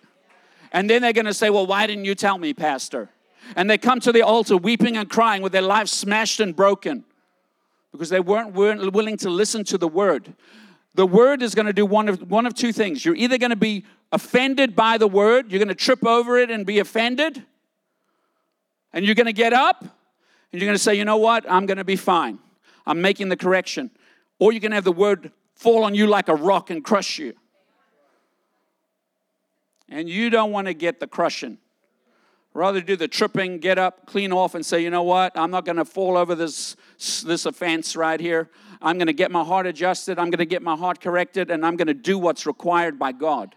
And 0.72 0.90
then 0.90 1.04
they're 1.04 1.14
going 1.14 1.28
to 1.28 1.34
say, 1.34 1.52
Well, 1.52 1.68
why 1.68 1.86
didn't 1.86 2.06
you 2.06 2.16
tell 2.16 2.40
me, 2.40 2.56
Pastor? 2.56 3.12
And 3.56 3.70
they 3.70 3.78
come 3.78 4.00
to 4.00 4.12
the 4.12 4.24
altar 4.24 4.58
weeping 4.58 4.98
and 4.98 5.08
crying 5.08 5.44
with 5.44 5.52
their 5.52 5.62
lives 5.62 5.92
smashed 5.92 6.40
and 6.40 6.56
broken 6.56 7.06
because 7.92 8.10
they 8.10 8.20
weren't 8.20 8.54
willing 8.54 9.16
to 9.18 9.30
listen 9.30 9.64
to 9.66 9.78
the 9.78 9.88
word. 9.88 10.34
the 10.96 11.06
word 11.06 11.44
is 11.44 11.54
going 11.54 11.68
to 11.68 11.74
do 11.74 11.86
one 11.86 12.10
of 12.10 12.32
one 12.32 12.48
of 12.48 12.56
two 12.56 12.74
things. 12.74 13.06
You're 13.06 13.16
either 13.16 13.38
going 13.38 13.52
to 13.52 13.56
be 13.56 13.86
offended 14.12 14.76
by 14.76 14.98
the 14.98 15.08
word, 15.08 15.52
you're 15.52 15.60
going 15.60 15.68
to 15.68 15.76
trip 15.76 16.04
over 16.04 16.40
it 16.40 16.50
and 16.50 16.66
be 16.66 16.80
offended, 16.80 17.44
and 18.92 19.06
you're 19.06 19.14
going 19.14 19.28
to 19.28 19.34
get 19.34 19.54
up 19.54 19.82
and 19.82 20.60
you're 20.60 20.68
going 20.68 20.78
to 20.78 20.84
say, 20.84 20.96
"You 20.96 21.06
know 21.06 21.18
what? 21.18 21.46
I'm 21.48 21.68
going 21.68 21.78
to 21.78 21.84
be 21.84 21.96
fine. 21.96 22.40
I'm 22.88 23.02
making 23.02 23.30
the 23.30 23.38
correction." 23.38 23.92
Or 24.40 24.52
you're 24.52 24.60
going 24.60 24.72
to 24.72 24.76
have 24.76 24.84
the 24.84 24.92
word 24.92 25.32
fall 25.56 25.84
on 25.84 25.96
you 25.96 26.08
like 26.08 26.28
a 26.28 26.36
rock 26.36 26.70
and 26.70 26.84
crush 26.84 27.18
you. 27.18 27.34
And 29.90 30.10
you 30.10 30.30
don't 30.30 30.52
want 30.52 30.68
to 30.68 30.74
get 30.74 31.00
the 31.00 31.08
crushing. 31.08 31.58
Rather 32.54 32.80
do 32.80 32.96
the 32.96 33.08
tripping, 33.08 33.60
get 33.60 33.78
up, 33.78 34.06
clean 34.06 34.32
off, 34.32 34.56
and 34.56 34.66
say, 34.66 34.82
you 34.82 34.90
know 34.90 35.04
what? 35.04 35.38
I'm 35.38 35.52
not 35.52 35.66
going 35.66 35.76
to 35.76 35.84
fall 35.84 36.18
over 36.18 36.36
this, 36.36 36.78
this 37.26 37.46
offense 37.46 37.98
right 37.98 38.20
here. 38.20 38.50
I'm 38.82 38.98
going 38.98 39.08
to 39.08 39.14
get 39.14 39.30
my 39.30 39.44
heart 39.44 39.68
adjusted. 39.68 40.18
I'm 40.18 40.30
going 40.30 40.40
to 40.40 40.46
get 40.46 40.62
my 40.62 40.78
heart 40.78 41.02
corrected, 41.02 41.52
and 41.52 41.66
I'm 41.66 41.76
going 41.76 41.88
to 41.88 41.94
do 41.94 42.18
what's 42.18 42.46
required 42.46 42.98
by 42.98 43.12
God. 43.12 43.56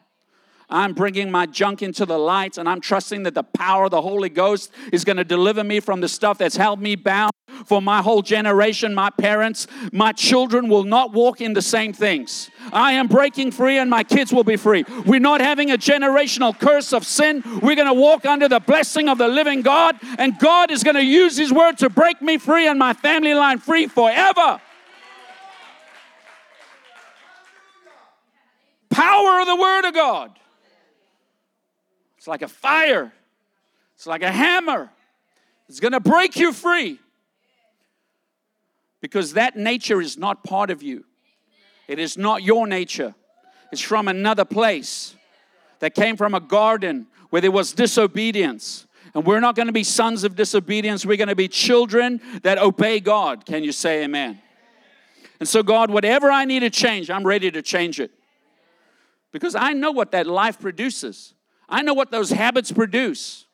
I'm 0.70 0.92
bringing 0.92 1.30
my 1.30 1.46
junk 1.46 1.82
into 1.82 2.04
the 2.04 2.18
light, 2.18 2.58
and 2.58 2.68
I'm 2.68 2.80
trusting 2.80 3.22
that 3.22 3.34
the 3.34 3.42
power 3.42 3.84
of 3.84 3.90
the 3.90 4.02
Holy 4.02 4.28
Ghost 4.28 4.72
is 4.92 5.04
going 5.04 5.16
to 5.16 5.24
deliver 5.24 5.64
me 5.64 5.80
from 5.80 6.00
the 6.00 6.08
stuff 6.08 6.38
that's 6.38 6.56
held 6.56 6.80
me 6.80 6.94
bound 6.94 7.32
for 7.64 7.82
my 7.82 8.02
whole 8.02 8.22
generation, 8.22 8.94
my 8.94 9.10
parents, 9.10 9.66
my 9.92 10.12
children 10.12 10.68
will 10.68 10.84
not 10.84 11.12
walk 11.12 11.40
in 11.40 11.52
the 11.52 11.62
same 11.62 11.92
things. 11.92 12.50
I 12.72 12.92
am 12.92 13.08
breaking 13.08 13.52
free 13.52 13.78
and 13.78 13.90
my 13.90 14.04
kids 14.04 14.32
will 14.32 14.44
be 14.44 14.56
free. 14.56 14.84
We're 15.06 15.20
not 15.20 15.40
having 15.40 15.70
a 15.70 15.78
generational 15.78 16.58
curse 16.58 16.92
of 16.92 17.04
sin. 17.04 17.42
We're 17.62 17.76
going 17.76 17.88
to 17.88 17.94
walk 17.94 18.26
under 18.26 18.48
the 18.48 18.60
blessing 18.60 19.08
of 19.08 19.18
the 19.18 19.28
living 19.28 19.62
God, 19.62 19.96
and 20.18 20.38
God 20.38 20.70
is 20.70 20.82
going 20.82 20.96
to 20.96 21.04
use 21.04 21.36
His 21.36 21.52
word 21.52 21.78
to 21.78 21.90
break 21.90 22.22
me 22.22 22.38
free 22.38 22.66
and 22.66 22.78
my 22.78 22.94
family 22.94 23.34
line 23.34 23.58
free 23.58 23.86
forever. 23.86 24.60
Power 28.90 29.40
of 29.40 29.46
the 29.46 29.56
Word 29.56 29.84
of 29.84 29.94
God. 29.94 30.38
It's 32.28 32.30
like 32.30 32.42
a 32.42 32.48
fire, 32.48 33.10
it's 33.94 34.06
like 34.06 34.22
a 34.22 34.30
hammer. 34.30 34.90
It's 35.66 35.80
going 35.80 35.92
to 35.92 36.00
break 36.00 36.36
you 36.36 36.52
free 36.52 36.98
because 39.00 39.32
that 39.32 39.56
nature 39.56 40.02
is 40.02 40.18
not 40.18 40.44
part 40.44 40.68
of 40.68 40.82
you. 40.82 41.06
It 41.86 41.98
is 41.98 42.18
not 42.18 42.42
your 42.42 42.66
nature. 42.66 43.14
It's 43.72 43.80
from 43.80 44.08
another 44.08 44.44
place 44.44 45.16
that 45.78 45.94
came 45.94 46.18
from 46.18 46.34
a 46.34 46.40
garden 46.40 47.06
where 47.30 47.40
there 47.40 47.50
was 47.50 47.72
disobedience. 47.72 48.86
And 49.14 49.24
we're 49.24 49.40
not 49.40 49.54
going 49.54 49.68
to 49.68 49.72
be 49.72 49.84
sons 49.84 50.22
of 50.22 50.36
disobedience. 50.36 51.06
We're 51.06 51.16
going 51.16 51.28
to 51.28 51.34
be 51.34 51.48
children 51.48 52.20
that 52.42 52.58
obey 52.58 53.00
God. 53.00 53.46
Can 53.46 53.64
you 53.64 53.72
say 53.72 54.04
amen? 54.04 54.38
And 55.40 55.48
so, 55.48 55.62
God, 55.62 55.90
whatever 55.90 56.30
I 56.30 56.44
need 56.44 56.60
to 56.60 56.68
change, 56.68 57.08
I'm 57.08 57.26
ready 57.26 57.50
to 57.50 57.62
change 57.62 58.00
it. 58.00 58.10
Because 59.32 59.54
I 59.54 59.72
know 59.72 59.92
what 59.92 60.10
that 60.10 60.26
life 60.26 60.60
produces, 60.60 61.32
I 61.68 61.82
know 61.82 61.94
what 61.94 62.10
those 62.10 62.30
habits 62.30 62.72
produce. 62.72 63.46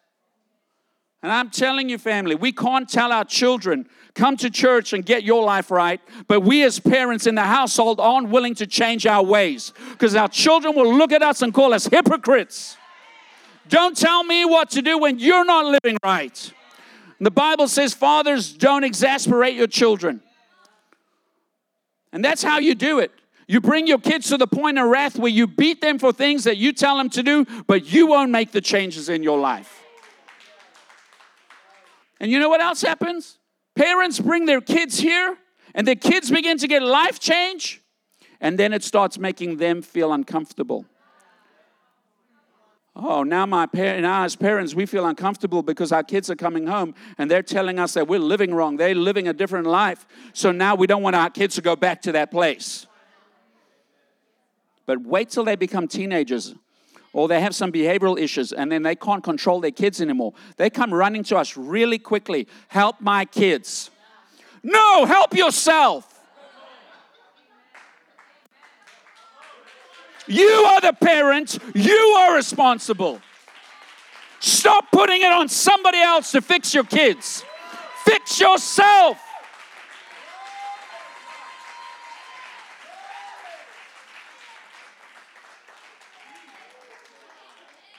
And 1.22 1.32
I'm 1.32 1.48
telling 1.48 1.88
you, 1.88 1.96
family, 1.96 2.34
we 2.34 2.52
can't 2.52 2.86
tell 2.86 3.10
our 3.10 3.24
children, 3.24 3.88
come 4.14 4.36
to 4.36 4.50
church 4.50 4.92
and 4.92 5.06
get 5.06 5.24
your 5.24 5.42
life 5.42 5.70
right, 5.70 5.98
but 6.28 6.40
we 6.40 6.62
as 6.64 6.78
parents 6.78 7.26
in 7.26 7.34
the 7.34 7.44
household 7.44 7.98
aren't 7.98 8.28
willing 8.28 8.54
to 8.56 8.66
change 8.66 9.06
our 9.06 9.24
ways 9.24 9.72
because 9.92 10.14
our 10.14 10.28
children 10.28 10.76
will 10.76 10.94
look 10.94 11.12
at 11.12 11.22
us 11.22 11.40
and 11.40 11.54
call 11.54 11.72
us 11.72 11.86
hypocrites. 11.86 12.76
Don't 13.68 13.96
tell 13.96 14.22
me 14.22 14.44
what 14.44 14.70
to 14.72 14.82
do 14.82 14.98
when 14.98 15.18
you're 15.18 15.46
not 15.46 15.64
living 15.64 15.96
right. 16.04 16.52
The 17.20 17.30
Bible 17.30 17.68
says, 17.68 17.94
Fathers, 17.94 18.52
don't 18.52 18.84
exasperate 18.84 19.54
your 19.54 19.66
children. 19.66 20.20
And 22.12 22.22
that's 22.22 22.42
how 22.42 22.58
you 22.58 22.74
do 22.74 22.98
it. 22.98 23.12
You 23.46 23.60
bring 23.60 23.86
your 23.86 23.98
kids 23.98 24.28
to 24.28 24.36
the 24.36 24.46
point 24.46 24.78
of 24.78 24.88
wrath 24.88 25.18
where 25.18 25.30
you 25.30 25.46
beat 25.46 25.80
them 25.80 25.98
for 25.98 26.12
things 26.12 26.44
that 26.44 26.56
you 26.56 26.72
tell 26.72 26.96
them 26.96 27.10
to 27.10 27.22
do, 27.22 27.44
but 27.66 27.92
you 27.92 28.06
won't 28.06 28.30
make 28.30 28.52
the 28.52 28.60
changes 28.60 29.08
in 29.08 29.22
your 29.22 29.38
life. 29.38 29.82
And 32.20 32.30
you 32.30 32.38
know 32.38 32.48
what 32.48 32.60
else 32.60 32.80
happens? 32.80 33.38
Parents 33.74 34.18
bring 34.18 34.46
their 34.46 34.60
kids 34.60 34.98
here, 34.98 35.36
and 35.74 35.86
their 35.86 35.96
kids 35.96 36.30
begin 36.30 36.58
to 36.58 36.68
get 36.68 36.82
life 36.82 37.18
change, 37.18 37.82
and 38.40 38.58
then 38.58 38.72
it 38.72 38.84
starts 38.84 39.18
making 39.18 39.56
them 39.56 39.82
feel 39.82 40.12
uncomfortable. 40.12 40.86
Oh, 42.96 43.24
now 43.24 43.44
my 43.44 43.66
par- 43.66 44.00
now 44.00 44.22
as 44.22 44.36
parents, 44.36 44.72
we 44.72 44.86
feel 44.86 45.04
uncomfortable 45.04 45.62
because 45.62 45.90
our 45.90 46.04
kids 46.04 46.30
are 46.30 46.36
coming 46.36 46.68
home 46.68 46.94
and 47.18 47.28
they're 47.28 47.42
telling 47.42 47.80
us 47.80 47.94
that 47.94 48.06
we're 48.06 48.20
living 48.20 48.54
wrong. 48.54 48.76
They're 48.76 48.94
living 48.94 49.26
a 49.26 49.32
different 49.32 49.66
life. 49.66 50.06
So 50.32 50.52
now 50.52 50.76
we 50.76 50.86
don't 50.86 51.02
want 51.02 51.16
our 51.16 51.28
kids 51.28 51.56
to 51.56 51.60
go 51.60 51.74
back 51.74 52.02
to 52.02 52.12
that 52.12 52.30
place. 52.30 52.86
But 54.86 55.02
wait 55.02 55.30
till 55.30 55.44
they 55.44 55.56
become 55.56 55.88
teenagers 55.88 56.54
or 57.12 57.28
they 57.28 57.40
have 57.40 57.54
some 57.54 57.72
behavioral 57.72 58.18
issues 58.18 58.52
and 58.52 58.70
then 58.70 58.82
they 58.82 58.96
can't 58.96 59.22
control 59.22 59.60
their 59.60 59.70
kids 59.70 60.00
anymore. 60.00 60.34
They 60.56 60.68
come 60.68 60.92
running 60.92 61.22
to 61.24 61.36
us 61.36 61.56
really 61.56 61.98
quickly 61.98 62.48
help 62.68 63.00
my 63.00 63.24
kids. 63.24 63.90
No, 64.62 65.04
help 65.04 65.34
yourself. 65.34 66.10
You 70.26 70.48
are 70.48 70.80
the 70.80 70.92
parent, 70.92 71.58
you 71.74 71.94
are 72.18 72.34
responsible. 72.34 73.20
Stop 74.40 74.90
putting 74.90 75.22
it 75.22 75.32
on 75.32 75.48
somebody 75.48 76.00
else 76.00 76.32
to 76.32 76.40
fix 76.40 76.74
your 76.74 76.84
kids. 76.84 77.44
Fix 78.04 78.40
yourself. 78.40 79.18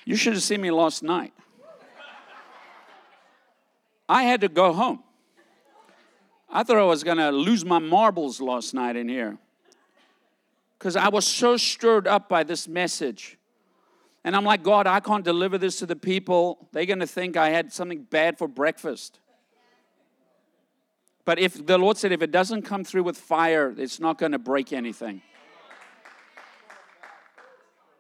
You 0.06 0.16
should 0.16 0.34
have 0.34 0.44
seen 0.44 0.62
me 0.62 0.72
last 0.72 1.02
night. 1.02 1.34
I 4.08 4.24
had 4.24 4.42
to 4.42 4.48
go 4.48 4.72
home. 4.72 5.04
I 6.48 6.64
thought 6.64 6.78
I 6.78 6.84
was 6.84 7.04
going 7.04 7.18
to 7.18 7.32
lose 7.32 7.66
my 7.66 7.80
marbles 7.80 8.40
last 8.40 8.74
night 8.74 8.96
in 8.96 9.10
here 9.10 9.38
because 10.78 10.96
I 10.96 11.10
was 11.10 11.26
so 11.26 11.58
stirred 11.58 12.08
up 12.08 12.30
by 12.30 12.44
this 12.44 12.68
message. 12.68 13.38
And 14.24 14.36
I'm 14.36 14.46
like, 14.46 14.64
God, 14.64 14.88
I 14.88 15.00
can't 15.00 15.26
deliver 15.26 15.58
this 15.58 15.80
to 15.80 15.86
the 15.86 15.96
people. 15.96 16.68
They're 16.72 16.86
going 16.86 17.00
to 17.00 17.08
think 17.08 17.36
I 17.36 17.50
had 17.50 17.74
something 17.74 18.04
bad 18.04 18.38
for 18.38 18.48
breakfast. 18.48 19.20
But 21.26 21.40
if 21.40 21.66
the 21.66 21.80
Lord 21.80 21.98
said, 21.98 22.12
if 22.12 22.22
it 22.22 22.32
doesn't 22.32 22.62
come 22.62 22.84
through 22.84 23.04
with 23.04 23.18
fire, 23.18 23.74
it's 23.76 24.00
not 24.00 24.20
going 24.20 24.32
to 24.32 24.40
break 24.40 24.72
anything. 24.72 25.24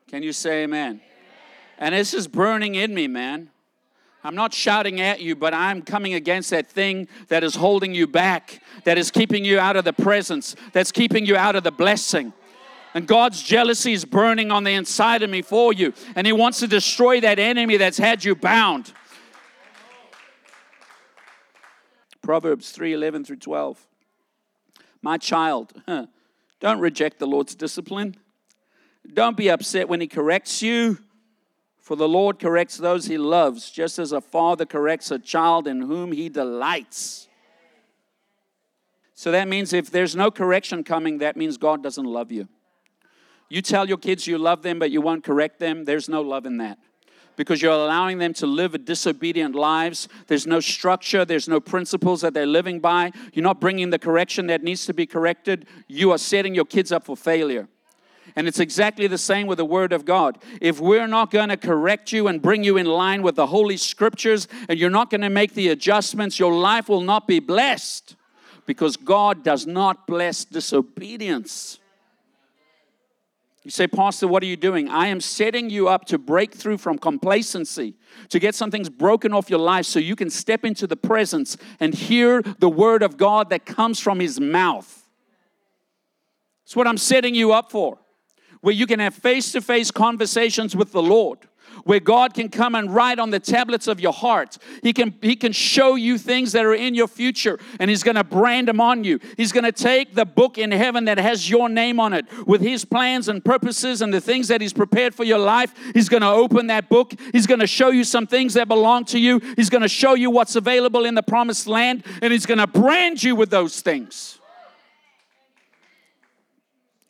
Can 0.07 0.21
you 0.21 0.31
say 0.31 0.63
amen? 0.63 1.01
And 1.77 1.93
this 1.93 2.13
is 2.13 2.27
burning 2.27 2.75
in 2.75 2.93
me, 2.93 3.07
man. 3.07 3.49
I'm 4.23 4.35
not 4.35 4.55
shouting 4.55 4.99
at 5.01 5.21
you, 5.21 5.35
but 5.35 5.53
I'm 5.53 5.83
coming 5.83 6.15
against 6.15 6.49
that 6.49 6.67
thing 6.67 7.07
that 7.27 7.43
is 7.43 7.55
holding 7.55 7.93
you 7.93 8.07
back, 8.07 8.59
that 8.83 8.97
is 8.97 9.11
keeping 9.11 9.45
you 9.45 9.59
out 9.59 9.75
of 9.75 9.85
the 9.85 9.93
presence, 9.93 10.55
that's 10.73 10.91
keeping 10.91 11.27
you 11.27 11.37
out 11.37 11.55
of 11.55 11.63
the 11.63 11.71
blessing. 11.71 12.33
And 12.95 13.05
God's 13.05 13.43
jealousy 13.43 13.93
is 13.93 14.03
burning 14.03 14.51
on 14.51 14.63
the 14.63 14.71
inside 14.71 15.21
of 15.21 15.29
me 15.29 15.43
for 15.43 15.73
you. 15.73 15.93
And 16.15 16.25
He 16.25 16.33
wants 16.33 16.59
to 16.61 16.67
destroy 16.67 17.21
that 17.21 17.37
enemy 17.37 17.77
that's 17.77 17.99
had 17.99 18.23
you 18.23 18.35
bound. 18.35 18.93
Proverbs 22.23 22.71
3 22.71 22.93
11 22.93 23.25
through 23.25 23.35
12. 23.35 23.85
My 25.03 25.19
child, 25.19 25.73
don't 26.59 26.79
reject 26.79 27.19
the 27.19 27.27
Lord's 27.27 27.53
discipline. 27.53 28.15
Don't 29.13 29.37
be 29.37 29.49
upset 29.49 29.87
when 29.87 30.01
He 30.01 30.07
corrects 30.07 30.63
you 30.63 30.97
for 31.85 31.95
the 31.95 32.09
Lord 32.09 32.39
corrects 32.39 32.77
those 32.77 33.05
he 33.05 33.19
loves, 33.19 33.69
just 33.69 33.99
as 33.99 34.11
a 34.11 34.19
father 34.19 34.65
corrects 34.65 35.11
a 35.11 35.19
child 35.19 35.67
in 35.67 35.81
whom 35.81 36.11
he 36.11 36.29
delights. 36.29 37.27
So 39.13 39.29
that 39.29 39.47
means 39.47 39.71
if 39.71 39.91
there's 39.91 40.15
no 40.15 40.31
correction 40.31 40.83
coming, 40.83 41.19
that 41.19 41.37
means 41.37 41.57
God 41.57 41.83
doesn't 41.83 42.03
love 42.03 42.31
you. 42.31 42.47
You 43.49 43.61
tell 43.61 43.87
your 43.87 43.99
kids 43.99 44.25
you 44.25 44.39
love 44.39 44.63
them, 44.63 44.79
but 44.79 44.89
you 44.89 44.99
won't 44.99 45.23
correct 45.23 45.59
them, 45.59 45.85
there's 45.85 46.09
no 46.09 46.23
love 46.23 46.47
in 46.47 46.57
that. 46.57 46.79
Because 47.35 47.61
you're 47.61 47.71
allowing 47.71 48.17
them 48.17 48.33
to 48.33 48.47
live 48.47 48.73
a 48.73 48.79
disobedient 48.79 49.53
lives. 49.53 50.07
There's 50.25 50.47
no 50.47 50.59
structure, 50.61 51.23
there's 51.23 51.47
no 51.47 51.59
principles 51.59 52.21
that 52.21 52.33
they're 52.33 52.47
living 52.47 52.79
by. 52.79 53.11
You're 53.31 53.43
not 53.43 53.61
bringing 53.61 53.91
the 53.91 53.99
correction 53.99 54.47
that 54.47 54.63
needs 54.63 54.87
to 54.87 54.93
be 54.95 55.05
corrected. 55.05 55.67
You 55.87 56.11
are 56.13 56.17
setting 56.17 56.55
your 56.55 56.65
kids 56.65 56.91
up 56.91 57.03
for 57.03 57.15
failure. 57.15 57.67
And 58.35 58.47
it's 58.47 58.59
exactly 58.59 59.07
the 59.07 59.17
same 59.17 59.47
with 59.47 59.57
the 59.59 59.65
Word 59.65 59.93
of 59.93 60.03
God. 60.03 60.37
If 60.59 60.79
we're 60.79 61.07
not 61.07 61.31
going 61.31 61.49
to 61.49 61.57
correct 61.57 62.11
you 62.11 62.27
and 62.27 62.41
bring 62.41 62.63
you 62.63 62.75
in 62.75 62.85
line 62.85 63.21
with 63.21 63.35
the 63.35 63.47
Holy 63.47 63.77
Scriptures, 63.77 64.47
and 64.67 64.77
you're 64.77 64.89
not 64.89 65.09
going 65.09 65.21
to 65.21 65.29
make 65.29 65.53
the 65.53 65.69
adjustments, 65.69 66.37
your 66.37 66.53
life 66.53 66.89
will 66.89 67.01
not 67.01 67.27
be 67.27 67.39
blessed 67.39 68.15
because 68.65 68.97
God 68.97 69.43
does 69.43 69.65
not 69.65 70.05
bless 70.05 70.43
disobedience. 70.43 71.79
You 73.63 73.71
say, 73.71 73.87
Pastor, 73.87 74.27
what 74.27 74.43
are 74.43 74.45
you 74.45 74.57
doing? 74.57 74.89
I 74.89 75.07
am 75.07 75.19
setting 75.19 75.71
you 75.71 75.87
up 75.87 76.05
to 76.05 76.19
break 76.19 76.53
through 76.53 76.77
from 76.77 76.99
complacency, 76.99 77.95
to 78.29 78.37
get 78.37 78.53
some 78.53 78.69
things 78.69 78.89
broken 78.89 79.33
off 79.33 79.49
your 79.49 79.59
life 79.59 79.87
so 79.87 79.97
you 79.97 80.15
can 80.15 80.29
step 80.29 80.63
into 80.63 80.85
the 80.85 80.95
presence 80.95 81.57
and 81.79 81.93
hear 81.95 82.43
the 82.59 82.69
word 82.69 83.01
of 83.01 83.17
God 83.17 83.49
that 83.49 83.65
comes 83.65 83.99
from 83.99 84.19
his 84.19 84.39
mouth. 84.39 85.03
It's 86.63 86.75
what 86.75 86.85
I'm 86.85 86.97
setting 86.97 87.33
you 87.33 87.53
up 87.53 87.71
for, 87.71 87.97
where 88.65 88.73
you 88.73 88.87
can 88.87 88.99
have 88.99 89.13
face 89.13 89.51
to 89.51 89.61
face 89.61 89.91
conversations 89.91 90.75
with 90.75 90.91
the 90.91 91.01
Lord 91.01 91.37
where 91.83 91.99
God 91.99 92.33
can 92.33 92.49
come 92.49 92.73
and 92.73 92.95
write 92.95 93.19
on 93.19 93.29
the 93.29 93.39
tablets 93.39 93.85
of 93.85 93.99
your 93.99 94.13
heart. 94.13 94.57
He 94.81 94.91
can, 94.91 95.13
he 95.21 95.35
can 95.35 95.51
show 95.51 95.93
you 95.93 96.17
things 96.17 96.53
that 96.53 96.65
are 96.65 96.73
in 96.73 96.95
your 96.95 97.07
future 97.07 97.59
and 97.79 97.91
He's 97.91 98.01
going 98.01 98.15
to 98.15 98.23
brand 98.23 98.69
them 98.69 98.81
on 98.81 99.03
you. 99.03 99.19
He's 99.37 99.51
going 99.51 99.65
to 99.65 99.71
take 99.71 100.15
the 100.15 100.25
book 100.25 100.57
in 100.57 100.71
heaven 100.71 101.05
that 101.05 101.19
has 101.19 101.47
your 101.47 101.69
name 101.69 101.99
on 101.99 102.13
it 102.13 102.25
with 102.47 102.61
His 102.61 102.85
plans 102.85 103.27
and 103.27 103.45
purposes 103.45 104.01
and 104.01 104.11
the 104.11 104.21
things 104.21 104.47
that 104.47 104.61
He's 104.61 104.73
prepared 104.73 105.13
for 105.13 105.25
your 105.25 105.37
life. 105.37 105.75
He's 105.93 106.09
going 106.09 106.21
to 106.21 106.29
open 106.29 106.65
that 106.67 106.89
book. 106.89 107.13
He's 107.33 107.45
going 107.45 107.59
to 107.59 107.67
show 107.67 107.89
you 107.89 108.03
some 108.03 108.25
things 108.25 108.55
that 108.55 108.67
belong 108.67 109.05
to 109.05 109.19
you. 109.19 109.41
He's 109.55 109.69
going 109.69 109.83
to 109.83 109.87
show 109.87 110.15
you 110.15 110.31
what's 110.31 110.55
available 110.55 111.05
in 111.05 111.13
the 111.13 111.23
promised 111.23 111.67
land 111.67 112.03
and 112.23 112.33
He's 112.33 112.47
going 112.47 112.57
to 112.57 112.67
brand 112.67 113.21
you 113.21 113.35
with 113.35 113.51
those 113.51 113.81
things. 113.81 114.39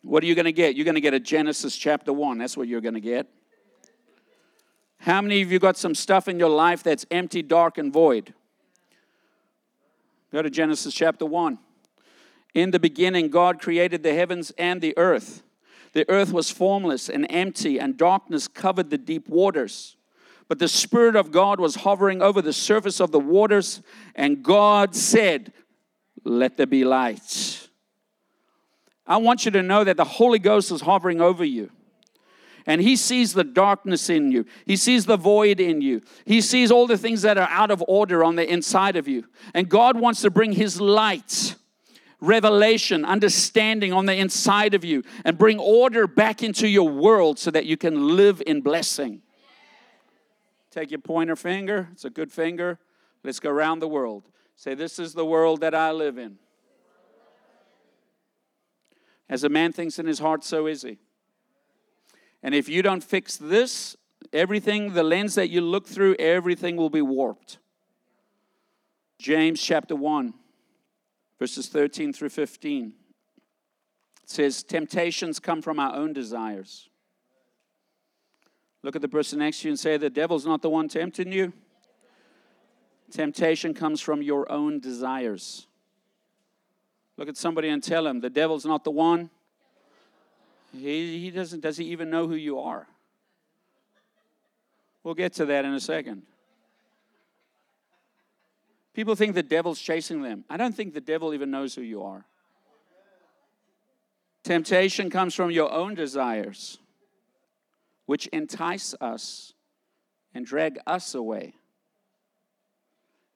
What 0.06 0.22
are 0.22 0.26
you 0.26 0.36
going 0.36 0.44
to 0.44 0.52
get? 0.52 0.76
You're 0.76 0.84
going 0.84 0.94
to 0.94 1.00
get 1.00 1.14
a 1.14 1.20
Genesis 1.20 1.76
chapter 1.76 2.12
1. 2.12 2.38
That's 2.38 2.56
what 2.56 2.68
you're 2.68 2.80
going 2.80 2.94
to 2.94 3.00
get. 3.00 3.26
How 4.98 5.20
many 5.20 5.42
of 5.42 5.50
you 5.50 5.58
got 5.58 5.76
some 5.76 5.96
stuff 5.96 6.28
in 6.28 6.38
your 6.38 6.48
life 6.48 6.84
that's 6.84 7.04
empty, 7.10 7.42
dark, 7.42 7.76
and 7.76 7.92
void? 7.92 8.32
Go 10.32 10.42
to 10.42 10.48
Genesis 10.48 10.94
chapter 10.94 11.26
1. 11.26 11.58
In 12.54 12.70
the 12.70 12.78
beginning, 12.78 13.30
God 13.30 13.60
created 13.60 14.04
the 14.04 14.14
heavens 14.14 14.52
and 14.56 14.80
the 14.80 14.96
earth. 14.96 15.42
The 15.92 16.08
earth 16.08 16.32
was 16.32 16.52
formless 16.52 17.08
and 17.08 17.26
empty, 17.28 17.80
and 17.80 17.96
darkness 17.96 18.46
covered 18.46 18.90
the 18.90 18.98
deep 18.98 19.28
waters. 19.28 19.96
But 20.46 20.60
the 20.60 20.68
Spirit 20.68 21.16
of 21.16 21.32
God 21.32 21.58
was 21.58 21.74
hovering 21.74 22.22
over 22.22 22.40
the 22.40 22.52
surface 22.52 23.00
of 23.00 23.10
the 23.10 23.18
waters, 23.18 23.82
and 24.14 24.44
God 24.44 24.94
said, 24.94 25.52
Let 26.22 26.56
there 26.56 26.66
be 26.66 26.84
light. 26.84 27.65
I 29.06 29.18
want 29.18 29.44
you 29.44 29.50
to 29.52 29.62
know 29.62 29.84
that 29.84 29.96
the 29.96 30.04
Holy 30.04 30.38
Ghost 30.38 30.70
is 30.72 30.80
hovering 30.80 31.20
over 31.20 31.44
you 31.44 31.70
and 32.66 32.80
he 32.80 32.96
sees 32.96 33.32
the 33.32 33.44
darkness 33.44 34.10
in 34.10 34.32
you. 34.32 34.44
He 34.66 34.76
sees 34.76 35.06
the 35.06 35.16
void 35.16 35.60
in 35.60 35.80
you. 35.80 36.02
He 36.24 36.40
sees 36.40 36.72
all 36.72 36.88
the 36.88 36.98
things 36.98 37.22
that 37.22 37.38
are 37.38 37.48
out 37.48 37.70
of 37.70 37.82
order 37.86 38.24
on 38.24 38.34
the 38.34 38.46
inside 38.46 38.96
of 38.96 39.06
you. 39.06 39.24
And 39.54 39.68
God 39.68 39.98
wants 39.98 40.20
to 40.22 40.30
bring 40.30 40.52
his 40.52 40.80
light, 40.80 41.54
revelation, 42.20 43.04
understanding 43.04 43.92
on 43.92 44.06
the 44.06 44.16
inside 44.16 44.74
of 44.74 44.84
you 44.84 45.04
and 45.24 45.38
bring 45.38 45.60
order 45.60 46.08
back 46.08 46.42
into 46.42 46.66
your 46.66 46.88
world 46.88 47.38
so 47.38 47.52
that 47.52 47.66
you 47.66 47.76
can 47.76 48.16
live 48.16 48.42
in 48.44 48.62
blessing. 48.62 49.22
Take 50.72 50.90
your 50.90 51.00
pointer 51.00 51.36
finger, 51.36 51.88
it's 51.92 52.04
a 52.04 52.10
good 52.10 52.32
finger. 52.32 52.78
Let's 53.22 53.40
go 53.40 53.50
around 53.50 53.78
the 53.80 53.88
world. 53.88 54.24
Say, 54.56 54.74
This 54.74 54.98
is 54.98 55.12
the 55.12 55.24
world 55.24 55.60
that 55.60 55.74
I 55.74 55.90
live 55.90 56.18
in. 56.18 56.38
As 59.28 59.44
a 59.44 59.48
man 59.48 59.72
thinks 59.72 59.98
in 59.98 60.06
his 60.06 60.18
heart, 60.18 60.44
so 60.44 60.66
is 60.66 60.82
he. 60.82 60.98
And 62.42 62.54
if 62.54 62.68
you 62.68 62.82
don't 62.82 63.02
fix 63.02 63.36
this, 63.36 63.96
everything, 64.32 64.92
the 64.94 65.02
lens 65.02 65.34
that 65.34 65.50
you 65.50 65.60
look 65.60 65.86
through, 65.86 66.14
everything 66.18 66.76
will 66.76 66.90
be 66.90 67.02
warped. 67.02 67.58
James 69.18 69.60
chapter 69.60 69.96
1, 69.96 70.34
verses 71.38 71.68
13 71.68 72.12
through 72.12 72.28
15. 72.28 72.92
It 74.22 74.30
says, 74.30 74.62
Temptations 74.62 75.40
come 75.40 75.62
from 75.62 75.78
our 75.78 75.94
own 75.94 76.12
desires. 76.12 76.88
Look 78.82 78.94
at 78.94 79.02
the 79.02 79.08
person 79.08 79.40
next 79.40 79.60
to 79.60 79.68
you 79.68 79.72
and 79.72 79.78
say, 79.78 79.96
The 79.96 80.10
devil's 80.10 80.46
not 80.46 80.62
the 80.62 80.70
one 80.70 80.88
tempting 80.88 81.32
you. 81.32 81.52
Temptation 83.10 83.72
comes 83.72 84.00
from 84.00 84.22
your 84.22 84.50
own 84.50 84.80
desires. 84.80 85.66
Look 87.16 87.28
at 87.28 87.36
somebody 87.36 87.68
and 87.68 87.82
tell 87.82 88.06
him, 88.06 88.20
The 88.20 88.30
devil's 88.30 88.66
not 88.66 88.84
the 88.84 88.90
one 88.90 89.30
he, 90.72 91.20
he 91.20 91.30
doesn't, 91.30 91.60
does 91.60 91.76
he 91.76 91.84
even 91.86 92.10
know 92.10 92.26
who 92.26 92.34
you 92.34 92.58
are? 92.60 92.86
We'll 95.02 95.14
get 95.14 95.34
to 95.34 95.46
that 95.46 95.64
in 95.64 95.72
a 95.72 95.80
second. 95.80 96.22
People 98.92 99.14
think 99.14 99.34
the 99.34 99.42
devil's 99.42 99.80
chasing 99.80 100.22
them. 100.22 100.44
I 100.48 100.56
don't 100.56 100.74
think 100.74 100.94
the 100.94 101.00
devil 101.00 101.34
even 101.34 101.50
knows 101.50 101.74
who 101.74 101.82
you 101.82 102.02
are. 102.02 102.24
Temptation 104.42 105.10
comes 105.10 105.34
from 105.34 105.50
your 105.50 105.70
own 105.70 105.94
desires, 105.94 106.78
which 108.06 108.26
entice 108.28 108.94
us 109.00 109.52
and 110.34 110.46
drag 110.46 110.78
us 110.86 111.14
away. 111.14 111.54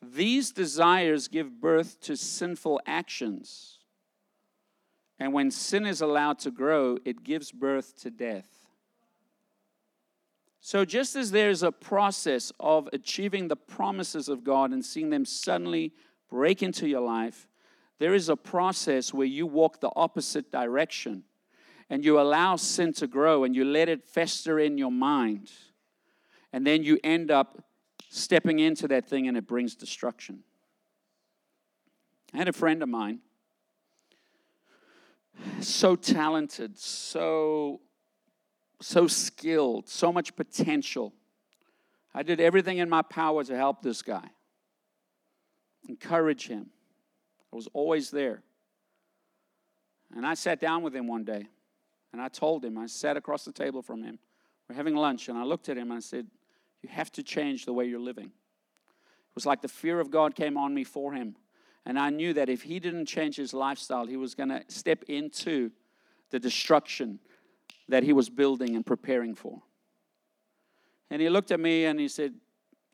These 0.03 0.53
desires 0.53 1.29
give 1.29 1.61
birth 1.61 2.01
to 2.03 2.17
sinful 2.17 2.81
actions 2.87 3.81
and 5.21 5.35
when 5.35 5.51
sin 5.51 5.85
is 5.85 6.01
allowed 6.01 6.39
to 6.41 6.51
grow, 6.51 6.97
it 7.05 7.23
gives 7.23 7.53
birth 7.53 7.95
to 8.01 8.11
death. 8.11 8.67
So, 10.63 10.87
just 10.87 11.15
as 11.15 11.31
there's 11.31 11.63
a 11.63 11.71
process 11.71 12.53
of 12.59 12.89
achieving 12.93 13.49
the 13.49 13.57
promises 13.57 14.29
of 14.29 14.45
God 14.45 14.73
and 14.73 14.85
seeing 14.85 15.11
them 15.11 15.27
suddenly 15.27 15.93
break 16.31 16.63
into 16.63 16.89
your 16.89 17.03
life, 17.03 17.49
there 17.99 18.15
is 18.15 18.31
a 18.31 18.37
process 18.37 19.13
where 19.13 19.27
you 19.27 19.47
walk 19.47 19.81
the 19.81 19.91
opposite 19.95 20.51
direction 20.51 21.25
and 21.91 22.05
you 22.05 22.19
allow 22.19 22.57
sin 22.57 22.93
to 22.95 23.07
grow 23.07 23.45
and 23.45 23.55
you 23.55 23.65
let 23.65 23.89
it 23.91 24.05
fester 24.05 24.59
in 24.59 24.79
your 24.79 24.93
mind. 24.93 25.51
And 26.53 26.67
then 26.67 26.83
you 26.83 26.99
end 27.05 27.31
up 27.31 27.63
stepping 28.11 28.59
into 28.59 28.89
that 28.89 29.09
thing 29.09 29.29
and 29.29 29.37
it 29.37 29.47
brings 29.47 29.75
destruction. 29.75 30.41
I 32.35 32.39
had 32.39 32.49
a 32.49 32.53
friend 32.53 32.83
of 32.83 32.89
mine 32.89 33.21
so 35.61 35.97
talented, 35.97 36.79
so 36.79 37.81
so 38.83 39.07
skilled, 39.07 39.89
so 39.89 40.13
much 40.13 40.35
potential. 40.35 41.13
I 42.15 42.23
did 42.23 42.41
everything 42.41 42.79
in 42.79 42.89
my 42.89 43.03
power 43.03 43.45
to 43.45 43.57
help 43.57 43.83
this 43.83 44.03
guy. 44.03 44.29
Encourage 45.89 46.49
him. 46.49 46.71
I 47.53 47.57
was 47.57 47.69
always 47.75 48.11
there. 48.11 48.43
And 50.17 50.27
I 50.27 50.35
sat 50.35 50.61
down 50.61 50.83
with 50.83 50.97
him 50.97 51.07
one 51.07 51.25
day 51.25 51.47
and 52.13 52.21
I 52.21 52.29
told 52.29 52.65
him, 52.65 52.79
I 52.79 52.87
sat 52.87 53.17
across 53.17 53.45
the 53.45 53.53
table 53.53 53.83
from 53.83 54.03
him. 54.03 54.19
We're 54.69 54.77
having 54.77 54.97
lunch 54.97 55.29
and 55.29 55.39
I 55.39 55.45
looked 55.45 55.69
at 55.69 55.77
him 55.77 55.91
and 55.91 55.99
I 55.99 56.01
said, 56.01 56.27
You 56.83 56.89
have 56.89 57.13
to 57.13 57.23
change 57.23 57.67
the 57.67 57.73
way 57.73 57.85
you're 57.85 58.01
living. 58.01 58.27
It 58.27 59.35
was 59.35 59.47
like 59.47 59.63
the 59.63 59.69
fear 59.69 60.01
of 60.01 60.11
God 60.11 60.35
came 60.35 60.57
on 60.57 60.75
me 60.75 60.85
for 60.85 61.13
him. 61.13 61.37
And 61.87 61.99
I 61.99 62.11
knew 62.11 62.33
that 62.35 62.49
if 62.49 62.63
he 62.63 62.79
didn't 62.79 63.07
change 63.07 63.37
his 63.37 63.55
lifestyle, 63.55 64.07
he 64.07 64.17
was 64.17 64.35
going 64.35 64.51
to 64.51 64.63
step 64.69 65.05
into 65.09 65.71
the 66.31 66.39
destruction 66.39 67.21
that 67.89 68.03
he 68.03 68.13
was 68.13 68.29
building 68.29 68.77
and 68.77 68.85
preparing 68.85 69.35
for. 69.35 69.63
And 71.11 71.21
he 71.21 71.29
looked 71.29 71.51
at 71.51 71.61
me 71.61 71.87
and 71.87 71.99
he 71.99 72.09
said, 72.09 72.35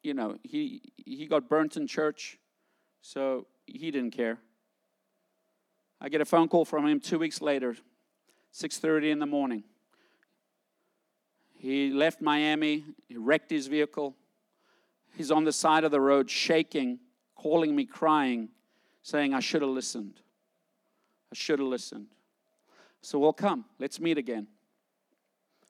You 0.03 0.15
know, 0.15 0.37
he, 0.43 0.83
he 0.97 1.27
got 1.27 1.49
burnt 1.49 1.77
in 1.77 1.87
church, 1.87 2.39
so 3.03 3.47
he 3.67 3.91
didn't 3.91 4.13
care. 4.13 4.39
I 6.01 6.09
get 6.09 6.21
a 6.21 6.25
phone 6.25 6.49
call 6.49 6.65
from 6.65 6.87
him 6.87 7.01
two 7.01 7.19
weeks 7.19 7.41
later, 7.41 7.77
6:30 8.53 9.11
in 9.11 9.19
the 9.19 9.27
morning. 9.27 9.65
He 11.67 11.91
left 11.91 12.23
Miami, 12.23 12.85
he 13.09 13.17
wrecked 13.17 13.51
his 13.51 13.67
vehicle. 13.67 14.15
He's 15.17 15.33
on 15.33 15.43
the 15.43 15.51
side 15.53 15.83
of 15.83 15.91
the 15.91 16.01
road 16.01 16.31
shaking, 16.31 17.01
calling 17.35 17.75
me 17.75 17.85
crying 17.85 18.51
saying, 19.03 19.35
I 19.35 19.41
should 19.41 19.63
have 19.63 19.73
listened. 19.73 20.21
I 21.33 21.35
should 21.35 21.59
have 21.59 21.67
listened. 21.67 22.07
So, 23.03 23.19
well, 23.19 23.33
come, 23.33 23.65
let's 23.81 23.99
meet 23.99 24.17
again. 24.17 24.47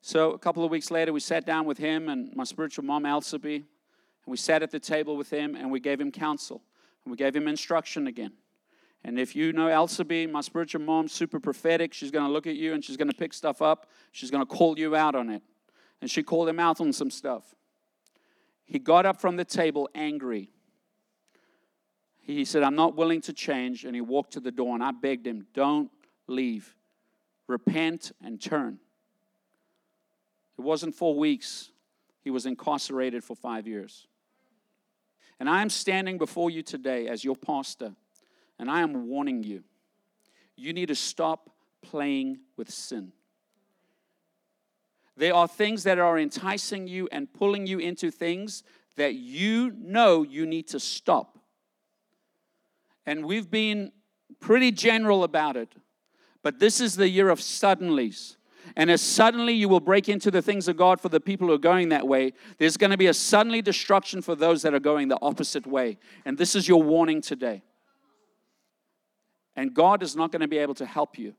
So, 0.03 0.33
a 0.33 0.39
couple 0.39 0.67
of 0.67 0.71
weeks 0.71 0.91
later, 0.91 1.15
we 1.15 1.21
sat 1.21 1.47
down 1.47 1.65
with 1.65 1.79
him 1.79 2.11
and 2.11 2.31
my 2.37 2.45
spiritual 2.45 2.85
mom, 2.85 3.07
Alsaby, 3.07 3.55
and 3.55 3.65
we 4.27 4.37
sat 4.37 4.63
at 4.63 4.71
the 4.71 4.81
table 4.81 5.17
with 5.17 5.31
him 5.31 5.55
and 5.55 5.71
we 5.71 5.81
gave 5.81 5.99
him 5.99 6.13
counsel 6.13 6.61
and 7.07 7.11
we 7.11 7.17
gave 7.17 7.35
him 7.35 7.49
instruction 7.49 8.07
again. 8.07 8.33
And 9.03 9.19
if 9.19 9.35
you 9.35 9.55
know 9.55 9.71
Alsaby, 9.71 10.27
my 10.27 10.43
spiritual 10.43 10.83
mom, 10.83 11.09
super 11.09 11.41
prophetic, 11.41 11.95
she's 11.95 12.11
going 12.11 12.27
to 12.27 12.31
look 12.31 12.47
at 12.47 12.57
you 12.57 12.75
and 12.75 12.85
she's 12.85 12.99
going 12.99 13.09
to 13.09 13.17
pick 13.17 13.33
stuff 13.33 13.63
up. 13.63 13.89
She's 14.13 14.31
going 14.31 14.45
to 14.45 14.55
call 14.55 14.79
you 14.79 14.95
out 14.95 15.15
on 15.15 15.31
it. 15.31 15.43
And 16.01 16.11
she 16.11 16.23
called 16.23 16.49
him 16.49 16.61
out 16.61 16.81
on 16.81 16.93
some 16.93 17.11
stuff. 17.11 17.55
He 18.65 18.79
got 18.79 19.07
up 19.07 19.21
from 19.21 19.37
the 19.37 19.45
table 19.45 19.89
angry 19.95 20.51
he 22.27 22.45
said, 22.45 22.65
I'm 22.65 22.75
not 22.75 22.97
willing 22.97 23.21
to 23.23 23.33
change. 23.33 23.85
And 23.85 23.95
he 23.95 24.01
walked 24.01 24.33
to 24.33 24.41
the 24.41 24.51
door, 24.51 24.75
and 24.75 24.83
I 24.83 24.91
begged 24.91 25.27
him, 25.27 25.47
Don't 25.55 25.91
leave. 26.27 26.75
Repent 27.47 28.11
and 28.21 28.43
turn. 28.43 28.81
It 30.59 30.63
wasn't 30.63 30.95
four 30.97 31.15
weeks, 31.15 31.71
he 32.23 32.31
was 32.31 32.45
incarcerated 32.45 33.23
for 33.23 33.37
five 33.37 33.69
years. 33.69 34.09
And 35.39 35.49
I 35.49 35.63
am 35.63 35.71
standing 35.71 36.19
before 36.19 36.51
you 36.51 36.63
today 36.63 37.07
as 37.07 37.23
your 37.23 37.37
pastor, 37.37 37.95
and 38.59 38.71
I 38.71 38.81
am 38.81 39.07
warning 39.07 39.45
you 39.45 39.63
you 40.59 40.73
need 40.73 40.87
to 40.87 40.95
stop 40.95 41.51
playing 41.83 42.39
with 42.57 42.71
sin. 42.71 43.13
There 45.17 45.35
are 45.35 45.49
things 45.49 45.85
that 45.85 45.99
are 45.99 46.19
enticing 46.19 46.87
you 46.87 47.09
and 47.11 47.33
pulling 47.33 47.67
you 47.67 47.79
into 47.79 48.11
things 48.11 48.63
that 48.97 49.15
you 49.15 49.73
know 49.79 50.23
you 50.23 50.47
need 50.47 50.69
to 50.69 50.81
stop 50.81 51.37
and 53.07 53.25
we've 53.25 53.51
been 53.51 53.93
pretty 54.41 54.73
general 54.73 55.23
about 55.25 55.57
it. 55.57 55.73
But 56.43 56.59
this 56.59 56.81
is 56.81 56.97
the 56.97 57.09
year 57.09 57.31
of 57.31 57.39
suddenlies. 57.39 58.37
And 58.75 58.91
as 58.91 59.01
suddenly 59.01 59.53
you 59.53 59.69
will 59.69 59.81
break 59.81 60.09
into 60.09 60.31
the 60.31 60.43
things 60.43 60.67
of 60.67 60.77
God 60.77 61.01
for 61.01 61.09
the 61.09 61.21
people 61.21 61.47
who 61.47 61.55
are 61.55 61.59
going 61.59 61.91
that 61.91 62.07
way, 62.07 62.33
there's 62.59 62.77
going 62.77 62.91
to 62.91 62.97
be 62.97 63.07
a 63.07 63.15
suddenly 63.15 63.63
destruction 63.63 64.21
for 64.23 64.35
those 64.35 64.63
that 64.63 64.75
are 64.75 64.81
going 64.81 65.07
the 65.07 65.19
opposite 65.23 65.67
way. 65.67 65.99
And 66.25 66.37
this 66.37 66.57
is 66.57 66.67
your 66.67 66.83
warning 66.83 67.21
today. 67.21 67.63
And 69.55 69.73
God 69.73 70.03
is 70.03 70.17
not 70.17 70.33
going 70.33 70.41
to 70.41 70.49
be 70.49 70.59
able 70.59 70.75
to 70.75 70.87
help 70.87 71.17
you. 71.17 71.35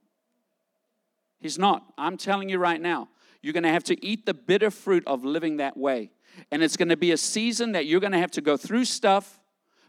He's 1.39 1.59
not. 1.59 1.83
I'm 1.97 2.17
telling 2.17 2.49
you 2.49 2.57
right 2.57 2.81
now, 2.81 3.09
you're 3.47 3.53
going 3.53 3.63
to 3.63 3.71
have 3.71 3.85
to 3.85 4.05
eat 4.05 4.25
the 4.25 4.33
bitter 4.33 4.69
fruit 4.69 5.03
of 5.07 5.23
living 5.23 5.55
that 5.55 5.77
way. 5.77 6.11
And 6.51 6.61
it's 6.61 6.75
going 6.75 6.89
to 6.89 6.97
be 6.97 7.13
a 7.13 7.17
season 7.17 7.71
that 7.71 7.85
you're 7.85 8.01
going 8.01 8.11
to 8.11 8.19
have 8.19 8.31
to 8.31 8.41
go 8.41 8.57
through 8.57 8.83
stuff 8.83 9.39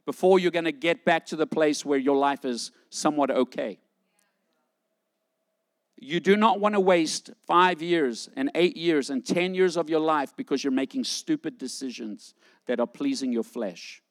before 0.07 0.38
you're 0.38 0.53
going 0.53 0.64
to 0.64 0.71
get 0.71 1.05
back 1.05 1.27
to 1.27 1.37
the 1.37 1.47
place 1.47 1.85
where 1.85 1.99
your 1.99 2.16
life 2.16 2.44
is 2.44 2.71
somewhat 2.88 3.33
okay. 3.33 3.81
You 5.97 6.21
do 6.21 6.37
not 6.37 6.61
want 6.61 6.77
to 6.77 6.81
waste 6.81 7.31
five 7.49 7.83
years 7.83 8.29
and 8.37 8.49
eight 8.55 8.77
years 8.77 9.11
and 9.11 9.27
10 9.27 9.57
years 9.57 9.77
of 9.77 9.90
your 9.90 9.99
life 9.99 10.37
because 10.37 10.62
you're 10.62 10.71
making 10.71 11.03
stupid 11.03 11.59
decisions 11.59 12.35
that 12.66 12.79
are 12.79 12.87
pleasing 12.87 13.33
your 13.33 13.42
flesh. 13.42 14.05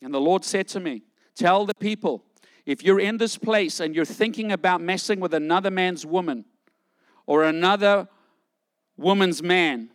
And 0.00 0.14
the 0.14 0.20
Lord 0.20 0.44
said 0.44 0.68
to 0.68 0.78
me, 0.78 1.02
Tell 1.34 1.66
the 1.66 1.74
people, 1.74 2.22
if 2.64 2.84
you're 2.84 3.00
in 3.00 3.16
this 3.16 3.36
place 3.36 3.80
and 3.80 3.92
you're 3.92 4.04
thinking 4.04 4.52
about 4.52 4.80
messing 4.80 5.18
with 5.18 5.34
another 5.34 5.72
man's 5.72 6.06
woman 6.06 6.44
or 7.28 7.44
another 7.44 8.08
woman's 8.96 9.42
man, 9.42 9.90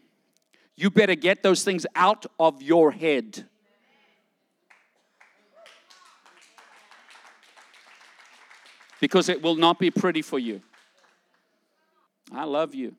you 0.76 0.91
better 0.91 1.15
get 1.15 1.41
those 1.41 1.63
things 1.63 1.84
out 1.96 2.28
of 2.39 2.62
your 2.62 2.91
head. 2.91 3.46
Because 9.02 9.30
it 9.30 9.41
will 9.41 9.56
not 9.56 9.80
be 9.80 9.89
pretty 9.89 10.22
for 10.22 10.38
you. 10.38 10.62
I 12.32 12.43
love 12.43 12.76
you, 12.76 12.96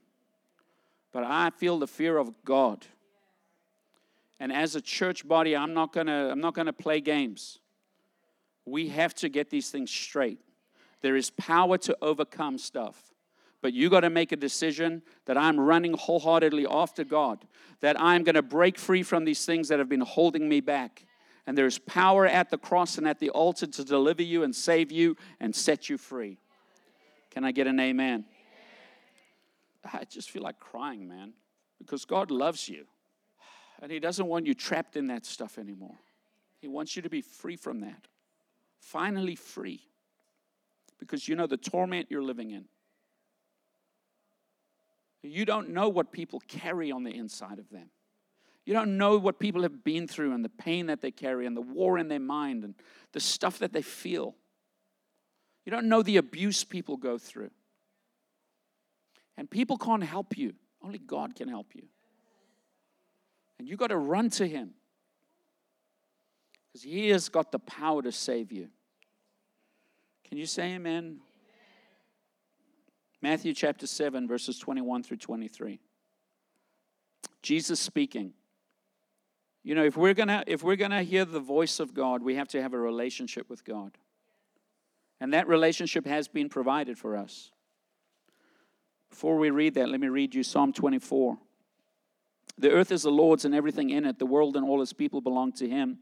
but 1.12 1.22
I 1.22 1.50
feel 1.50 1.78
the 1.78 1.86
fear 1.86 2.18
of 2.18 2.34
God. 2.44 2.84
And 4.40 4.52
as 4.52 4.74
a 4.74 4.80
church 4.80 5.26
body, 5.26 5.56
I'm 5.56 5.74
not 5.74 5.92
gonna, 5.92 6.30
I'm 6.30 6.40
not 6.40 6.54
gonna 6.54 6.72
play 6.72 7.00
games. 7.00 7.60
We 8.66 8.88
have 8.88 9.14
to 9.14 9.28
get 9.28 9.50
these 9.50 9.70
things 9.70 9.92
straight. 9.92 10.40
There 11.02 11.14
is 11.14 11.30
power 11.30 11.78
to 11.78 11.96
overcome 12.02 12.58
stuff. 12.58 13.13
But 13.64 13.72
you 13.72 13.88
got 13.88 14.00
to 14.00 14.10
make 14.10 14.30
a 14.30 14.36
decision 14.36 15.00
that 15.24 15.38
I'm 15.38 15.58
running 15.58 15.94
wholeheartedly 15.94 16.66
after 16.70 17.02
God, 17.02 17.46
that 17.80 17.98
I'm 17.98 18.22
going 18.22 18.34
to 18.34 18.42
break 18.42 18.78
free 18.78 19.02
from 19.02 19.24
these 19.24 19.46
things 19.46 19.68
that 19.68 19.78
have 19.78 19.88
been 19.88 20.02
holding 20.02 20.46
me 20.50 20.60
back. 20.60 21.06
And 21.46 21.56
there's 21.56 21.78
power 21.78 22.26
at 22.26 22.50
the 22.50 22.58
cross 22.58 22.98
and 22.98 23.08
at 23.08 23.20
the 23.20 23.30
altar 23.30 23.66
to 23.66 23.82
deliver 23.82 24.22
you 24.22 24.42
and 24.42 24.54
save 24.54 24.92
you 24.92 25.16
and 25.40 25.56
set 25.56 25.88
you 25.88 25.96
free. 25.96 26.36
Can 27.30 27.42
I 27.42 27.52
get 27.52 27.66
an 27.66 27.80
amen? 27.80 28.26
I 29.90 30.04
just 30.10 30.30
feel 30.30 30.42
like 30.42 30.60
crying, 30.60 31.08
man, 31.08 31.32
because 31.78 32.04
God 32.04 32.30
loves 32.30 32.68
you. 32.68 32.84
And 33.80 33.90
He 33.90 33.98
doesn't 33.98 34.26
want 34.26 34.44
you 34.44 34.52
trapped 34.52 34.94
in 34.94 35.06
that 35.06 35.24
stuff 35.24 35.56
anymore. 35.56 35.96
He 36.60 36.68
wants 36.68 36.96
you 36.96 37.00
to 37.00 37.08
be 37.08 37.22
free 37.22 37.56
from 37.56 37.80
that. 37.80 38.08
Finally, 38.78 39.36
free. 39.36 39.80
Because 40.98 41.26
you 41.26 41.34
know 41.34 41.46
the 41.46 41.56
torment 41.56 42.08
you're 42.10 42.22
living 42.22 42.50
in. 42.50 42.66
You 45.30 45.46
don't 45.46 45.70
know 45.70 45.88
what 45.88 46.12
people 46.12 46.40
carry 46.46 46.92
on 46.92 47.02
the 47.02 47.14
inside 47.14 47.58
of 47.58 47.70
them. 47.70 47.90
You 48.66 48.74
don't 48.74 48.96
know 48.96 49.18
what 49.18 49.38
people 49.38 49.62
have 49.62 49.84
been 49.84 50.06
through 50.08 50.32
and 50.32 50.44
the 50.44 50.50
pain 50.50 50.86
that 50.86 51.00
they 51.00 51.10
carry 51.10 51.46
and 51.46 51.56
the 51.56 51.62
war 51.62 51.98
in 51.98 52.08
their 52.08 52.20
mind 52.20 52.64
and 52.64 52.74
the 53.12 53.20
stuff 53.20 53.58
that 53.58 53.72
they 53.72 53.82
feel. 53.82 54.34
You 55.64 55.70
don't 55.70 55.88
know 55.88 56.02
the 56.02 56.18
abuse 56.18 56.64
people 56.64 56.96
go 56.96 57.18
through. 57.18 57.50
And 59.36 59.50
people 59.50 59.76
can't 59.76 60.04
help 60.04 60.36
you, 60.38 60.54
only 60.82 60.98
God 60.98 61.34
can 61.34 61.48
help 61.48 61.74
you. 61.74 61.84
And 63.58 63.68
you 63.68 63.76
got 63.76 63.88
to 63.88 63.96
run 63.96 64.30
to 64.30 64.46
Him 64.46 64.74
because 66.72 66.84
He 66.84 67.08
has 67.08 67.28
got 67.28 67.50
the 67.50 67.58
power 67.58 68.02
to 68.02 68.12
save 68.12 68.52
you. 68.52 68.68
Can 70.28 70.38
you 70.38 70.46
say 70.46 70.74
amen? 70.74 71.20
Matthew 73.24 73.54
chapter 73.54 73.86
7, 73.86 74.28
verses 74.28 74.58
21 74.58 75.02
through 75.02 75.16
23. 75.16 75.80
Jesus 77.40 77.80
speaking. 77.80 78.34
You 79.62 79.74
know, 79.74 79.82
if 79.82 79.96
we're 79.96 80.12
gonna 80.12 80.44
if 80.46 80.62
we're 80.62 80.76
gonna 80.76 81.02
hear 81.02 81.24
the 81.24 81.40
voice 81.40 81.80
of 81.80 81.94
God, 81.94 82.22
we 82.22 82.34
have 82.34 82.48
to 82.48 82.60
have 82.60 82.74
a 82.74 82.78
relationship 82.78 83.48
with 83.48 83.64
God. 83.64 83.96
And 85.22 85.32
that 85.32 85.48
relationship 85.48 86.04
has 86.04 86.28
been 86.28 86.50
provided 86.50 86.98
for 86.98 87.16
us. 87.16 87.50
Before 89.08 89.38
we 89.38 89.48
read 89.48 89.72
that, 89.76 89.88
let 89.88 90.00
me 90.00 90.08
read 90.08 90.34
you 90.34 90.42
Psalm 90.42 90.74
24. 90.74 91.38
The 92.58 92.72
earth 92.72 92.92
is 92.92 93.04
the 93.04 93.10
Lord's 93.10 93.46
and 93.46 93.54
everything 93.54 93.88
in 93.88 94.04
it, 94.04 94.18
the 94.18 94.26
world 94.26 94.54
and 94.54 94.66
all 94.66 94.82
its 94.82 94.92
people 94.92 95.22
belong 95.22 95.52
to 95.52 95.66
him. 95.66 96.00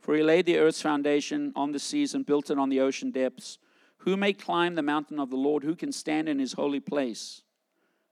For 0.00 0.14
he 0.14 0.22
laid 0.22 0.46
the 0.46 0.56
earth's 0.56 0.80
foundation 0.80 1.52
on 1.54 1.72
the 1.72 1.78
seas 1.78 2.14
and 2.14 2.24
built 2.24 2.50
it 2.50 2.58
on 2.58 2.70
the 2.70 2.80
ocean 2.80 3.10
depths. 3.10 3.58
Who 4.04 4.16
may 4.16 4.32
climb 4.32 4.74
the 4.74 4.82
mountain 4.82 5.20
of 5.20 5.30
the 5.30 5.36
Lord? 5.36 5.62
Who 5.62 5.76
can 5.76 5.92
stand 5.92 6.28
in 6.28 6.38
his 6.38 6.54
holy 6.54 6.80
place? 6.80 7.42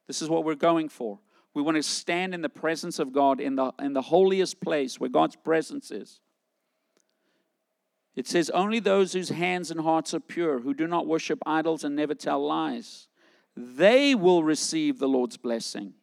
This 0.07 0.22
is 0.22 0.29
what 0.29 0.44
we're 0.44 0.55
going 0.55 0.88
for. 0.88 1.18
We 1.53 1.62
want 1.62 1.76
to 1.76 1.83
stand 1.83 2.33
in 2.33 2.42
the 2.42 2.48
presence 2.48 3.00
of 3.00 3.12
God 3.12 3.40
in 3.40 3.57
the, 3.57 3.72
in 3.81 3.92
the 3.92 4.03
holiest 4.03 4.61
place 4.61 5.00
where 5.00 5.11
God's 5.11 5.35
presence 5.35 5.90
is. 5.90 6.20
It 8.14 8.29
says, 8.29 8.50
Only 8.50 8.79
those 8.79 9.12
whose 9.12 9.31
hands 9.31 9.72
and 9.72 9.81
hearts 9.81 10.14
are 10.14 10.20
pure, 10.20 10.61
who 10.61 10.74
do 10.74 10.87
not 10.87 11.09
worship 11.09 11.40
idols 11.44 11.83
and 11.83 11.96
never 11.96 12.14
tell 12.14 12.44
lies, 12.46 13.09
they 13.57 14.14
will 14.14 14.44
receive 14.44 14.98
the 14.98 15.09
Lord's 15.09 15.37
blessing 15.37 15.94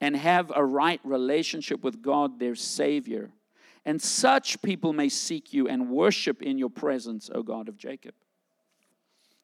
and 0.00 0.16
have 0.16 0.50
a 0.54 0.64
right 0.64 1.00
relationship 1.04 1.84
with 1.84 2.00
God, 2.00 2.38
their 2.38 2.54
Savior. 2.54 3.30
And 3.84 4.00
such 4.00 4.62
people 4.62 4.94
may 4.94 5.10
seek 5.10 5.52
you 5.52 5.68
and 5.68 5.90
worship 5.90 6.40
in 6.40 6.56
your 6.56 6.70
presence, 6.70 7.30
O 7.34 7.42
God 7.42 7.68
of 7.68 7.76
Jacob. 7.76 8.14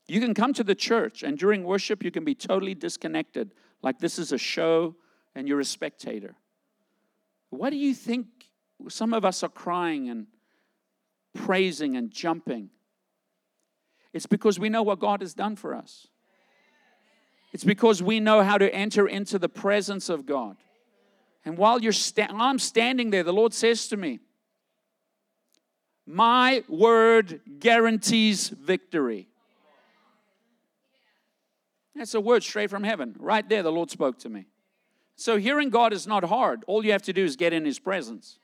You 0.07 0.21
can 0.21 0.35
come 0.35 0.53
to 0.55 0.65
the 0.65 0.75
church, 0.75 1.23
and 1.23 1.39
during 1.39 1.65
worship, 1.65 2.05
you 2.05 2.11
can 2.11 2.25
be 2.25 2.35
totally 2.35 2.75
disconnected, 2.75 3.55
like 3.83 3.99
this 3.99 4.19
is 4.19 4.33
a 4.33 4.39
show 4.39 4.97
and 5.35 5.49
you're 5.49 5.61
a 5.61 5.65
spectator. 5.65 6.35
Why 7.51 7.71
do 7.71 7.77
you 7.77 7.95
think 7.95 8.27
some 8.89 9.15
of 9.15 9.25
us 9.25 9.43
are 9.43 9.49
crying 9.49 10.09
and 10.09 10.27
praising 11.35 11.97
and 11.97 12.11
jumping? 12.11 12.71
It's 14.13 14.27
because 14.27 14.59
we 14.59 14.69
know 14.69 14.83
what 14.83 15.01
God 15.01 15.21
has 15.23 15.35
done 15.35 15.57
for 15.57 15.75
us. 15.75 16.07
It's 17.53 17.65
because 17.65 18.03
we 18.03 18.21
know 18.21 18.43
how 18.43 18.59
to 18.59 18.73
enter 18.75 19.07
into 19.07 19.39
the 19.39 19.49
presence 19.49 20.09
of 20.09 20.27
God. 20.27 20.57
And 21.45 21.57
while 21.57 21.81
you're 21.81 21.93
sta- 21.93 22.29
I'm 22.31 22.59
standing 22.59 23.11
there, 23.11 23.23
the 23.23 23.33
Lord 23.33 23.55
says 23.55 23.89
to 23.89 23.97
me, 23.97 24.21
My 26.07 26.65
word 26.69 27.41
guarantees 27.59 28.49
victory. 28.49 29.29
That's 31.95 32.15
a 32.15 32.21
word 32.21 32.43
straight 32.43 32.71
from 32.71 32.85
heaven. 32.85 33.15
Right 33.19 33.49
there, 33.49 33.63
the 33.63 33.73
Lord 33.73 33.91
spoke 33.91 34.19
to 34.21 34.29
me. 34.29 34.47
So, 35.17 35.37
hearing 35.37 35.71
God 35.71 35.93
is 35.93 36.07
not 36.07 36.25
hard. 36.25 36.65
All 36.67 36.85
you 36.85 36.91
have 36.93 37.03
to 37.03 37.13
do 37.13 37.25
is 37.25 37.37
get 37.37 37.53
in 37.53 37.65
His 37.65 37.79
presence. 37.79 38.39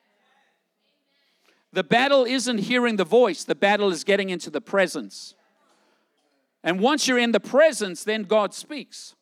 The 1.73 1.85
battle 1.85 2.25
isn't 2.25 2.59
hearing 2.59 2.97
the 2.97 3.05
voice, 3.05 3.45
the 3.45 3.55
battle 3.55 3.91
is 3.91 4.05
getting 4.05 4.31
into 4.31 4.51
the 4.51 4.61
presence. 4.61 5.35
And 6.63 6.79
once 6.79 7.09
you're 7.09 7.19
in 7.19 7.33
the 7.33 7.41
presence, 7.41 8.05
then 8.05 8.25
God 8.25 8.53
speaks. 8.53 9.15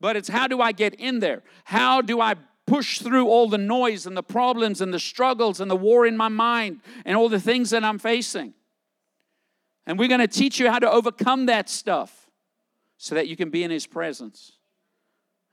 But 0.00 0.16
it's 0.16 0.28
how 0.28 0.48
do 0.48 0.60
I 0.60 0.72
get 0.72 0.94
in 0.94 1.20
there? 1.20 1.42
How 1.64 2.02
do 2.02 2.20
I 2.20 2.34
push 2.66 2.98
through 2.98 3.28
all 3.28 3.48
the 3.48 3.58
noise 3.58 4.06
and 4.06 4.16
the 4.16 4.22
problems 4.22 4.80
and 4.80 4.92
the 4.92 4.98
struggles 4.98 5.60
and 5.60 5.70
the 5.70 5.76
war 5.76 6.04
in 6.04 6.16
my 6.16 6.28
mind 6.28 6.80
and 7.04 7.16
all 7.16 7.28
the 7.28 7.38
things 7.38 7.70
that 7.70 7.84
I'm 7.84 8.00
facing? 8.00 8.54
And 9.86 9.98
we're 9.98 10.08
going 10.08 10.20
to 10.20 10.26
teach 10.26 10.58
you 10.58 10.68
how 10.70 10.80
to 10.80 10.90
overcome 10.90 11.46
that 11.46 11.68
stuff 11.68 12.21
so 13.02 13.16
that 13.16 13.26
you 13.26 13.34
can 13.34 13.50
be 13.50 13.64
in 13.64 13.72
His 13.72 13.84
presence. 13.84 14.52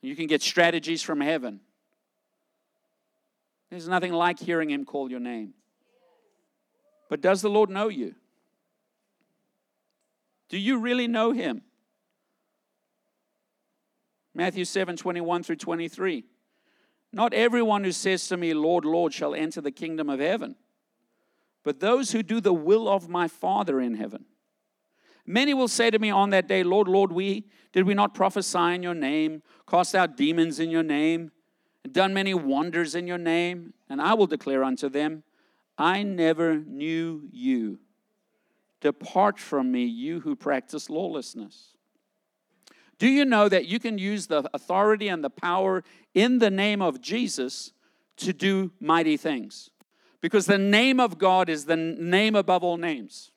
You 0.03 0.15
can 0.15 0.27
get 0.27 0.43
strategies 0.43 1.01
from 1.01 1.19
heaven. 1.19 1.62
There's 3.71 3.88
nothing 3.88 4.13
like 4.13 4.39
hearing 4.39 4.69
Him 4.69 4.85
call 4.85 5.09
your 5.09 5.19
name. 5.19 5.55
But 7.09 7.21
does 7.21 7.41
the 7.41 7.49
Lord 7.49 7.71
know 7.71 7.88
you? 7.88 8.13
Do 10.49 10.59
you 10.59 10.77
really 10.77 11.07
know 11.07 11.31
Him? 11.31 11.63
Matthew 14.35 14.63
7 14.63 14.95
21 14.95 15.41
through 15.41 15.55
23. 15.55 16.25
Not 17.12 17.33
everyone 17.33 17.83
who 17.83 17.91
says 17.91 18.27
to 18.27 18.38
me, 18.38 18.53
Lord, 18.53 18.85
Lord, 18.85 19.12
shall 19.12 19.33
enter 19.33 19.59
the 19.59 19.71
kingdom 19.71 20.07
of 20.07 20.19
heaven, 20.19 20.55
but 21.63 21.79
those 21.79 22.12
who 22.12 22.21
do 22.21 22.41
the 22.41 22.53
will 22.53 22.88
of 22.88 23.09
my 23.09 23.27
Father 23.27 23.81
in 23.81 23.95
heaven. 23.95 24.25
Many 25.29 25.53
will 25.53 25.67
say 25.67 25.91
to 25.91 25.99
me 25.99 26.09
on 26.09 26.31
that 26.31 26.47
day, 26.47 26.63
Lord, 26.63 26.87
Lord, 26.87 27.11
we 27.11 27.45
did 27.71 27.85
we 27.85 27.93
not 27.93 28.15
prophesy 28.15 28.73
in 28.73 28.81
your 28.81 28.95
name, 28.95 29.43
cast 29.69 29.93
out 29.93 30.17
demons 30.17 30.59
in 30.59 30.71
your 30.71 30.81
name, 30.81 31.31
and 31.83 31.93
done 31.93 32.15
many 32.15 32.33
wonders 32.33 32.95
in 32.95 33.05
your 33.05 33.19
name? 33.19 33.75
And 33.87 34.01
I 34.01 34.15
will 34.15 34.25
declare 34.25 34.63
unto 34.63 34.89
them, 34.89 35.21
I 35.77 36.01
never 36.01 36.57
knew 36.57 37.29
you. 37.31 37.77
Depart 38.81 39.37
from 39.37 39.71
me, 39.71 39.85
you 39.85 40.21
who 40.21 40.35
practice 40.35 40.89
lawlessness. 40.89 41.75
Do 42.97 43.07
you 43.07 43.23
know 43.23 43.47
that 43.49 43.67
you 43.67 43.79
can 43.79 43.99
use 43.99 44.25
the 44.25 44.49
authority 44.51 45.09
and 45.09 45.23
the 45.23 45.29
power 45.29 45.83
in 46.15 46.39
the 46.39 46.49
name 46.49 46.81
of 46.81 47.01
Jesus 47.01 47.71
to 48.17 48.33
do 48.33 48.71
mighty 48.79 49.15
things? 49.15 49.69
Because 50.21 50.47
the 50.47 50.57
name 50.57 50.99
of 50.99 51.19
God 51.19 51.49
is 51.49 51.65
the 51.65 51.77
name 51.77 52.35
above 52.35 52.63
all 52.63 52.77
names. 52.77 53.29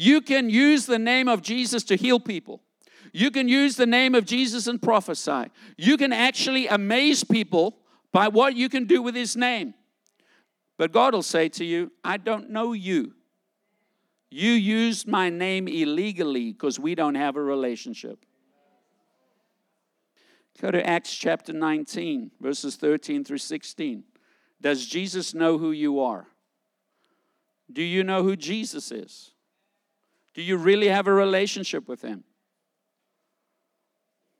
You 0.00 0.20
can 0.20 0.48
use 0.48 0.86
the 0.86 0.96
name 0.96 1.26
of 1.26 1.42
Jesus 1.42 1.82
to 1.82 1.96
heal 1.96 2.20
people. 2.20 2.62
You 3.12 3.32
can 3.32 3.48
use 3.48 3.74
the 3.74 3.84
name 3.84 4.14
of 4.14 4.24
Jesus 4.24 4.68
and 4.68 4.80
prophesy. 4.80 5.46
You 5.76 5.96
can 5.96 6.12
actually 6.12 6.68
amaze 6.68 7.24
people 7.24 7.78
by 8.12 8.28
what 8.28 8.54
you 8.54 8.68
can 8.68 8.84
do 8.84 9.02
with 9.02 9.16
his 9.16 9.36
name. 9.36 9.74
But 10.76 10.92
God 10.92 11.14
will 11.14 11.24
say 11.24 11.48
to 11.48 11.64
you, 11.64 11.90
I 12.04 12.16
don't 12.16 12.50
know 12.50 12.74
you. 12.74 13.14
You 14.30 14.52
used 14.52 15.08
my 15.08 15.30
name 15.30 15.66
illegally 15.66 16.52
because 16.52 16.78
we 16.78 16.94
don't 16.94 17.16
have 17.16 17.34
a 17.34 17.42
relationship. 17.42 18.24
Go 20.60 20.70
to 20.70 20.88
Acts 20.88 21.12
chapter 21.12 21.52
19, 21.52 22.30
verses 22.40 22.76
13 22.76 23.24
through 23.24 23.38
16. 23.38 24.04
Does 24.60 24.86
Jesus 24.86 25.34
know 25.34 25.58
who 25.58 25.72
you 25.72 25.98
are? 25.98 26.28
Do 27.72 27.82
you 27.82 28.04
know 28.04 28.22
who 28.22 28.36
Jesus 28.36 28.92
is? 28.92 29.32
Do 30.34 30.42
you 30.42 30.56
really 30.56 30.88
have 30.88 31.06
a 31.06 31.12
relationship 31.12 31.88
with 31.88 32.02
him? 32.02 32.24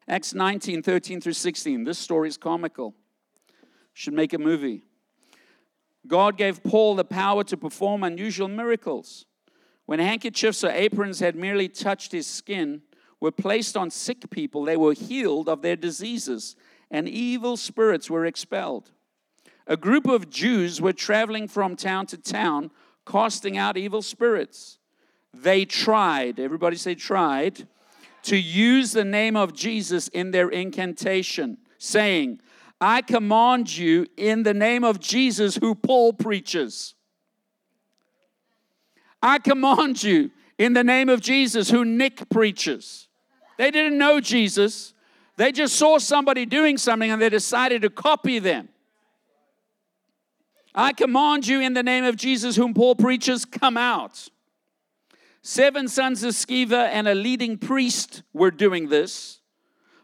Acts 0.08 0.34
19, 0.34 0.82
13 0.82 1.20
through 1.20 1.32
16. 1.34 1.84
This 1.84 1.98
story 1.98 2.28
is 2.28 2.36
comical. 2.36 2.94
Should 3.92 4.14
make 4.14 4.32
a 4.32 4.38
movie. 4.38 4.84
God 6.06 6.38
gave 6.38 6.62
Paul 6.62 6.94
the 6.94 7.04
power 7.04 7.44
to 7.44 7.56
perform 7.56 8.02
unusual 8.02 8.48
miracles. 8.48 9.26
When 9.84 9.98
handkerchiefs 9.98 10.64
or 10.64 10.70
aprons 10.70 11.20
had 11.20 11.36
merely 11.36 11.68
touched 11.68 12.12
his 12.12 12.26
skin, 12.26 12.82
were 13.20 13.32
placed 13.32 13.76
on 13.76 13.90
sick 13.90 14.30
people, 14.30 14.64
they 14.64 14.76
were 14.76 14.92
healed 14.92 15.48
of 15.48 15.62
their 15.62 15.76
diseases, 15.76 16.56
and 16.90 17.08
evil 17.08 17.56
spirits 17.56 18.08
were 18.08 18.24
expelled. 18.24 18.92
A 19.66 19.76
group 19.76 20.06
of 20.06 20.30
Jews 20.30 20.80
were 20.80 20.92
traveling 20.92 21.48
from 21.48 21.76
town 21.76 22.06
to 22.06 22.16
town, 22.16 22.70
casting 23.06 23.58
out 23.58 23.76
evil 23.76 24.02
spirits. 24.02 24.77
They 25.42 25.64
tried, 25.64 26.40
everybody 26.40 26.76
say 26.76 26.94
tried, 26.94 27.66
to 28.22 28.36
use 28.36 28.92
the 28.92 29.04
name 29.04 29.36
of 29.36 29.54
Jesus 29.54 30.08
in 30.08 30.32
their 30.32 30.48
incantation, 30.48 31.58
saying, 31.78 32.40
I 32.80 33.02
command 33.02 33.76
you 33.76 34.06
in 34.16 34.42
the 34.42 34.54
name 34.54 34.84
of 34.84 35.00
Jesus, 35.00 35.56
who 35.56 35.74
Paul 35.74 36.12
preaches. 36.12 36.94
I 39.22 39.38
command 39.38 40.02
you 40.02 40.30
in 40.58 40.72
the 40.72 40.84
name 40.84 41.08
of 41.08 41.20
Jesus, 41.20 41.70
who 41.70 41.84
Nick 41.84 42.28
preaches. 42.30 43.08
They 43.58 43.70
didn't 43.70 43.98
know 43.98 44.20
Jesus, 44.20 44.94
they 45.36 45.52
just 45.52 45.76
saw 45.76 45.98
somebody 45.98 46.46
doing 46.46 46.78
something 46.78 47.10
and 47.10 47.22
they 47.22 47.28
decided 47.28 47.82
to 47.82 47.90
copy 47.90 48.40
them. 48.40 48.68
I 50.74 50.92
command 50.92 51.46
you 51.46 51.60
in 51.60 51.74
the 51.74 51.82
name 51.82 52.04
of 52.04 52.16
Jesus, 52.16 52.56
whom 52.56 52.74
Paul 52.74 52.96
preaches, 52.96 53.44
come 53.44 53.76
out. 53.76 54.28
Seven 55.42 55.88
sons 55.88 56.22
of 56.24 56.34
Sceva 56.34 56.88
and 56.88 57.08
a 57.08 57.14
leading 57.14 57.58
priest 57.58 58.22
were 58.32 58.50
doing 58.50 58.88
this. 58.88 59.40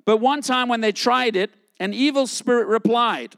But 0.04 0.18
one 0.18 0.42
time 0.42 0.68
when 0.68 0.80
they 0.80 0.92
tried 0.92 1.36
it, 1.36 1.50
an 1.80 1.92
evil 1.92 2.26
spirit 2.26 2.66
replied, 2.66 3.36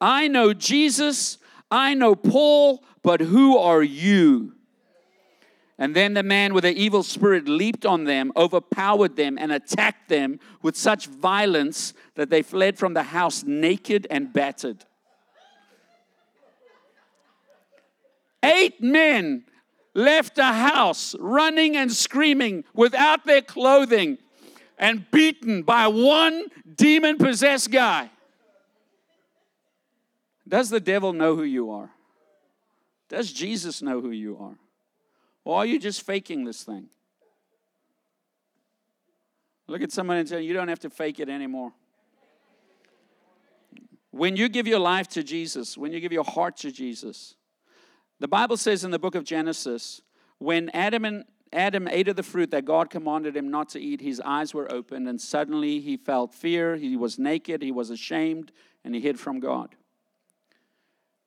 I 0.00 0.28
know 0.28 0.52
Jesus, 0.52 1.38
I 1.70 1.94
know 1.94 2.14
Paul, 2.14 2.82
but 3.02 3.20
who 3.20 3.58
are 3.58 3.82
you? 3.82 4.54
And 5.76 5.94
then 5.94 6.14
the 6.14 6.22
man 6.22 6.54
with 6.54 6.62
the 6.62 6.72
evil 6.72 7.02
spirit 7.02 7.48
leaped 7.48 7.84
on 7.84 8.04
them, 8.04 8.32
overpowered 8.36 9.16
them, 9.16 9.36
and 9.38 9.50
attacked 9.50 10.08
them 10.08 10.38
with 10.62 10.76
such 10.76 11.06
violence 11.06 11.94
that 12.14 12.30
they 12.30 12.42
fled 12.42 12.78
from 12.78 12.94
the 12.94 13.02
house 13.02 13.42
naked 13.42 14.06
and 14.08 14.32
battered. 14.32 14.84
Eight 18.42 18.80
men 18.80 19.44
left 19.94 20.38
a 20.38 20.52
house 20.52 21.14
running 21.18 21.76
and 21.76 21.90
screaming 21.90 22.64
without 22.74 23.24
their 23.24 23.42
clothing 23.42 24.18
and 24.78 25.10
beaten 25.10 25.62
by 25.62 25.86
one 25.86 26.48
demon 26.74 27.16
possessed 27.16 27.70
guy. 27.70 28.10
Does 30.46 30.68
the 30.68 30.80
devil 30.80 31.12
know 31.12 31.36
who 31.36 31.44
you 31.44 31.70
are? 31.70 31.90
Does 33.08 33.32
Jesus 33.32 33.80
know 33.80 34.00
who 34.00 34.10
you 34.10 34.36
are? 34.38 34.58
Or 35.44 35.58
are 35.58 35.66
you 35.66 35.78
just 35.78 36.02
faking 36.02 36.44
this 36.44 36.64
thing? 36.64 36.88
Look 39.66 39.82
at 39.82 39.92
someone 39.92 40.18
and 40.18 40.28
say, 40.28 40.42
You 40.42 40.52
don't 40.52 40.68
have 40.68 40.80
to 40.80 40.90
fake 40.90 41.20
it 41.20 41.28
anymore. 41.28 41.72
When 44.10 44.36
you 44.36 44.48
give 44.48 44.66
your 44.66 44.78
life 44.78 45.08
to 45.08 45.22
Jesus, 45.22 45.76
when 45.76 45.92
you 45.92 46.00
give 46.00 46.12
your 46.12 46.24
heart 46.24 46.56
to 46.58 46.70
Jesus, 46.70 47.34
the 48.20 48.28
Bible 48.28 48.56
says 48.56 48.84
in 48.84 48.90
the 48.90 48.98
book 48.98 49.14
of 49.14 49.24
Genesis, 49.24 50.00
when 50.38 50.70
Adam 50.70 51.04
and 51.04 51.24
Adam 51.52 51.86
ate 51.86 52.08
of 52.08 52.16
the 52.16 52.22
fruit 52.22 52.50
that 52.50 52.64
God 52.64 52.90
commanded 52.90 53.36
him 53.36 53.48
not 53.48 53.68
to 53.70 53.80
eat, 53.80 54.00
his 54.00 54.20
eyes 54.20 54.52
were 54.52 54.70
opened, 54.70 55.08
and 55.08 55.20
suddenly 55.20 55.80
he 55.80 55.96
felt 55.96 56.34
fear. 56.34 56.76
He 56.76 56.96
was 56.96 57.18
naked, 57.18 57.62
he 57.62 57.70
was 57.70 57.90
ashamed, 57.90 58.50
and 58.84 58.94
he 58.94 59.00
hid 59.00 59.20
from 59.20 59.38
God. 59.38 59.76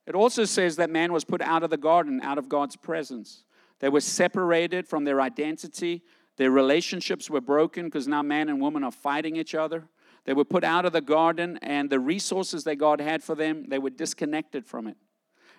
It 0.05 0.15
also 0.15 0.45
says 0.45 0.75
that 0.75 0.89
man 0.89 1.13
was 1.13 1.23
put 1.23 1.41
out 1.41 1.63
of 1.63 1.69
the 1.69 1.77
garden, 1.77 2.21
out 2.21 2.37
of 2.37 2.49
God's 2.49 2.75
presence. 2.75 3.43
They 3.79 3.89
were 3.89 4.01
separated 4.01 4.87
from 4.87 5.05
their 5.05 5.21
identity. 5.21 6.01
Their 6.37 6.51
relationships 6.51 7.29
were 7.29 7.41
broken 7.41 7.85
because 7.85 8.07
now 8.07 8.21
man 8.21 8.49
and 8.49 8.59
woman 8.59 8.83
are 8.83 8.91
fighting 8.91 9.35
each 9.35 9.55
other. 9.55 9.87
They 10.25 10.33
were 10.33 10.45
put 10.45 10.63
out 10.63 10.85
of 10.85 10.91
the 10.91 11.01
garden, 11.01 11.57
and 11.61 11.89
the 11.89 11.99
resources 11.99 12.65
that 12.65 12.75
God 12.75 12.99
had 12.99 13.23
for 13.23 13.33
them, 13.33 13.65
they 13.69 13.79
were 13.79 13.89
disconnected 13.89 14.65
from 14.65 14.87
it. 14.87 14.97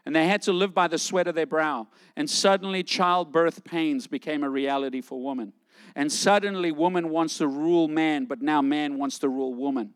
And 0.07 0.15
they 0.15 0.27
had 0.27 0.43
to 0.43 0.53
live 0.53 0.75
by 0.75 0.89
the 0.89 0.99
sweat 0.99 1.27
of 1.29 1.35
their 1.35 1.47
brow. 1.47 1.89
And 2.17 2.29
suddenly, 2.29 2.83
childbirth 2.83 3.65
pains 3.65 4.07
became 4.07 4.43
a 4.43 4.51
reality 4.51 5.01
for 5.01 5.21
woman. 5.21 5.53
And 5.95 6.11
suddenly, 6.11 6.73
woman 6.73 7.11
wants 7.11 7.39
to 7.39 7.47
rule 7.47 7.89
man, 7.89 8.25
but 8.25 8.41
now 8.41 8.63
man 8.63 8.99
wants 8.99 9.19
to 9.21 9.29
rule 9.29 9.55
woman. 9.55 9.95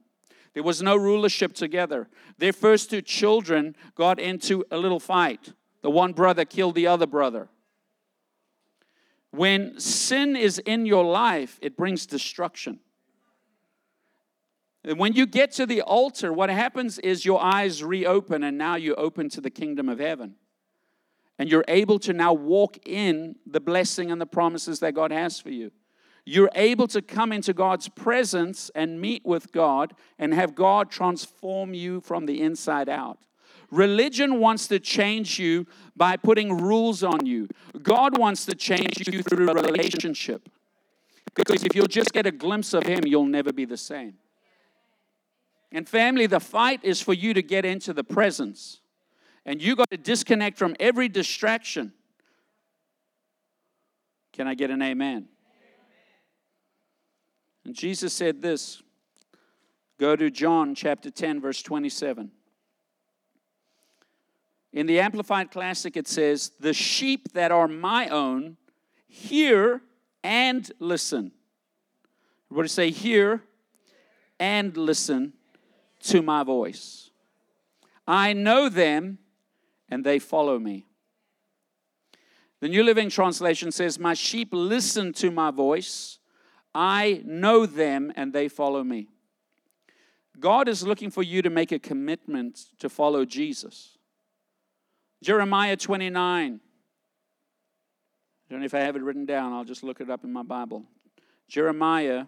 There 0.55 0.63
was 0.63 0.83
no 0.83 0.97
rulership 0.97 1.55
together. 1.55 2.09
Their 2.39 2.53
first 2.53 2.91
two 2.91 3.03
children 3.03 3.75
got 3.95 4.21
into 4.21 4.65
a 4.71 4.77
little 4.77 5.01
fight. 5.01 5.53
The 5.81 5.91
one 5.91 6.13
brother 6.13 6.45
killed 6.45 6.75
the 6.75 6.87
other 6.87 7.07
brother. 7.07 7.49
When 9.31 9.81
sin 9.81 10.37
is 10.37 10.59
in 10.59 10.85
your 10.85 11.05
life, 11.05 11.59
it 11.63 11.77
brings 11.77 12.05
destruction. 12.05 12.81
And 14.85 14.99
when 14.99 15.13
you 15.13 15.27
get 15.27 15.53
to 15.53 15.67
the 15.67 15.81
altar, 15.83 16.33
what 16.33 16.51
happens 16.51 16.99
is 16.99 17.25
your 17.25 17.43
eyes 17.43 17.85
reopen, 17.85 18.43
and 18.43 18.59
now 18.59 18.75
you 18.75 18.95
open 18.97 19.29
to 19.31 19.41
the 19.41 19.51
kingdom 19.51 19.89
of 19.89 20.01
heaven. 20.01 20.35
And 21.39 21.51
you're 21.51 21.65
able 21.69 21.99
to 22.01 22.13
now 22.13 22.33
walk 22.33 22.79
in 22.85 23.37
the 23.47 23.61
blessing 23.61 24.11
and 24.11 24.21
the 24.21 24.27
promises 24.27 24.81
that 24.81 24.95
God 24.95 25.13
has 25.13 25.41
for 25.41 25.51
you. 25.51 25.71
You're 26.25 26.51
able 26.55 26.87
to 26.89 27.03
come 27.03 27.33
into 27.33 27.53
God's 27.53 27.89
presence 27.89 28.71
and 28.75 29.01
meet 29.01 29.25
with 29.25 29.51
God 29.51 29.95
and 30.19 30.33
have 30.35 30.55
God 30.55 30.91
transform 30.91 31.75
you 31.75 32.01
from 32.01 32.27
the 32.27 32.41
inside 32.41 32.89
out. 32.89 33.19
Religion 33.71 34.39
wants 34.39 34.69
to 34.69 34.79
change 34.79 35.39
you 35.39 35.67
by 35.97 36.17
putting 36.17 36.61
rules 36.61 37.03
on 37.03 37.25
you. 37.25 37.49
God 37.83 38.19
wants 38.19 38.45
to 38.47 38.55
change 38.55 39.09
you 39.09 39.23
through 39.23 39.49
a 39.49 39.55
relationship. 39.55 40.49
Because 41.35 41.65
if 41.65 41.75
you'll 41.75 41.87
just 41.87 42.13
get 42.13 42.27
a 42.27 42.31
glimpse 42.31 42.75
of 42.75 42.85
Him, 42.85 43.01
you'll 43.07 43.25
never 43.25 43.53
be 43.53 43.65
the 43.65 43.79
same. 43.79 44.15
And 45.73 45.89
family, 45.89 46.27
the 46.27 46.39
fight 46.39 46.81
is 46.85 47.01
for 47.01 47.15
you 47.15 47.33
to 47.33 47.43
get 47.43 47.65
into 47.65 47.95
the 47.95 48.05
presence. 48.05 48.81
And 49.47 49.61
you 49.61 49.75
got 49.75 49.91
to 49.91 49.97
disconnect 49.97 50.59
from 50.59 50.77
every 50.79 51.09
distraction. 51.09 51.93
Can 54.33 54.47
I 54.47 54.55
get 54.55 54.71
an 54.71 54.83
amen? 54.83 55.29
And 57.65 57.75
Jesus 57.75 58.13
said 58.13 58.43
this. 58.43 58.83
Go 59.99 60.15
to 60.15 60.31
John 60.31 60.75
chapter 60.75 61.11
10, 61.11 61.41
verse 61.41 61.63
27. 61.63 62.31
In 64.73 64.87
the 64.87 65.01
Amplified 65.01 65.51
Classic, 65.51 65.97
it 65.97 66.09
says, 66.09 66.53
The 66.61 66.73
sheep 66.73 67.33
that 67.33 67.53
are 67.53 67.69
my 67.69 68.09
own 68.09 68.57
hear 69.07 69.81
and 70.25 70.71
listen. 70.79 71.33
Everybody 72.51 72.69
say, 72.69 72.91
Hear 72.91 73.43
and 74.41 74.77
listen 74.77 75.35
to 76.03 76.23
my 76.23 76.43
voice. 76.43 77.11
I 78.07 78.33
know 78.33 78.69
them 78.69 79.19
and 79.89 80.05
they 80.05 80.19
follow 80.19 80.59
me. 80.59 80.87
The 82.61 82.69
New 82.69 82.85
Living 82.85 83.11
Translation 83.11 83.73
says, 83.73 83.99
My 83.99 84.15
sheep 84.15 84.49
listen 84.53 85.13
to 85.15 85.31
my 85.31 85.51
voice. 85.51 86.19
I 86.75 87.23
know 87.25 87.67
them 87.67 88.13
and 88.17 88.33
they 88.33 88.49
follow 88.49 88.83
me. 88.83 89.09
God 90.39 90.69
is 90.69 90.87
looking 90.87 91.11
for 91.11 91.23
you 91.23 91.43
to 91.43 91.51
make 91.51 91.73
a 91.73 91.79
commitment 91.79 92.67
to 92.79 92.89
follow 92.89 93.25
Jesus. 93.25 93.99
Jeremiah 95.23 95.77
29. 95.77 96.61
don't 98.51 98.61
know 98.61 98.65
if 98.65 98.75
I 98.75 98.81
have 98.81 98.97
it 98.97 99.03
written 99.03 99.27
down. 99.27 99.53
I'll 99.53 99.65
just 99.65 99.83
look 99.83 100.01
it 100.01 100.11
up 100.11 100.25
in 100.25 100.33
my 100.33 100.43
Bible. 100.43 100.85
Jeremiah 101.49 102.27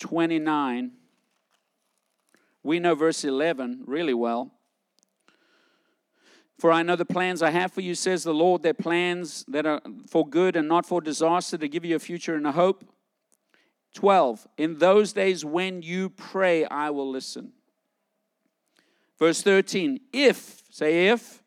29. 0.00 0.92
We 2.64 2.80
know 2.80 2.94
verse 2.94 3.22
11 3.22 3.84
really 3.86 4.14
well. 4.14 4.50
For 6.58 6.72
I 6.72 6.82
know 6.82 6.96
the 6.96 7.04
plans 7.04 7.42
I 7.42 7.50
have 7.50 7.72
for 7.72 7.82
you, 7.82 7.94
says 7.94 8.24
the 8.24 8.32
Lord. 8.32 8.62
They're 8.62 8.72
plans 8.72 9.44
that 9.48 9.66
are 9.66 9.82
for 10.08 10.26
good 10.26 10.56
and 10.56 10.66
not 10.66 10.86
for 10.86 11.00
disaster, 11.00 11.58
to 11.58 11.68
give 11.68 11.84
you 11.84 11.94
a 11.94 11.98
future 11.98 12.34
and 12.34 12.46
a 12.46 12.52
hope. 12.52 12.84
12. 13.94 14.48
In 14.56 14.78
those 14.78 15.12
days 15.12 15.44
when 15.44 15.82
you 15.82 16.08
pray, 16.08 16.64
I 16.64 16.90
will 16.90 17.10
listen. 17.10 17.52
Verse 19.18 19.42
13. 19.42 20.00
If, 20.12 20.62
say 20.70 21.08
if, 21.08 21.42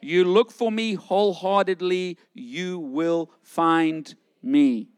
you 0.00 0.24
look 0.24 0.52
for 0.52 0.70
me 0.70 0.94
wholeheartedly, 0.94 2.16
you 2.32 2.78
will 2.78 3.30
find 3.42 4.14
me. 4.42 4.88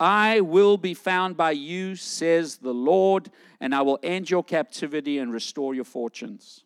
I 0.00 0.40
will 0.40 0.76
be 0.76 0.94
found 0.94 1.36
by 1.36 1.52
you, 1.52 1.96
says 1.96 2.58
the 2.58 2.74
Lord, 2.74 3.30
and 3.60 3.74
I 3.74 3.82
will 3.82 3.98
end 4.02 4.30
your 4.30 4.44
captivity 4.44 5.18
and 5.18 5.32
restore 5.32 5.74
your 5.74 5.84
fortunes. 5.84 6.64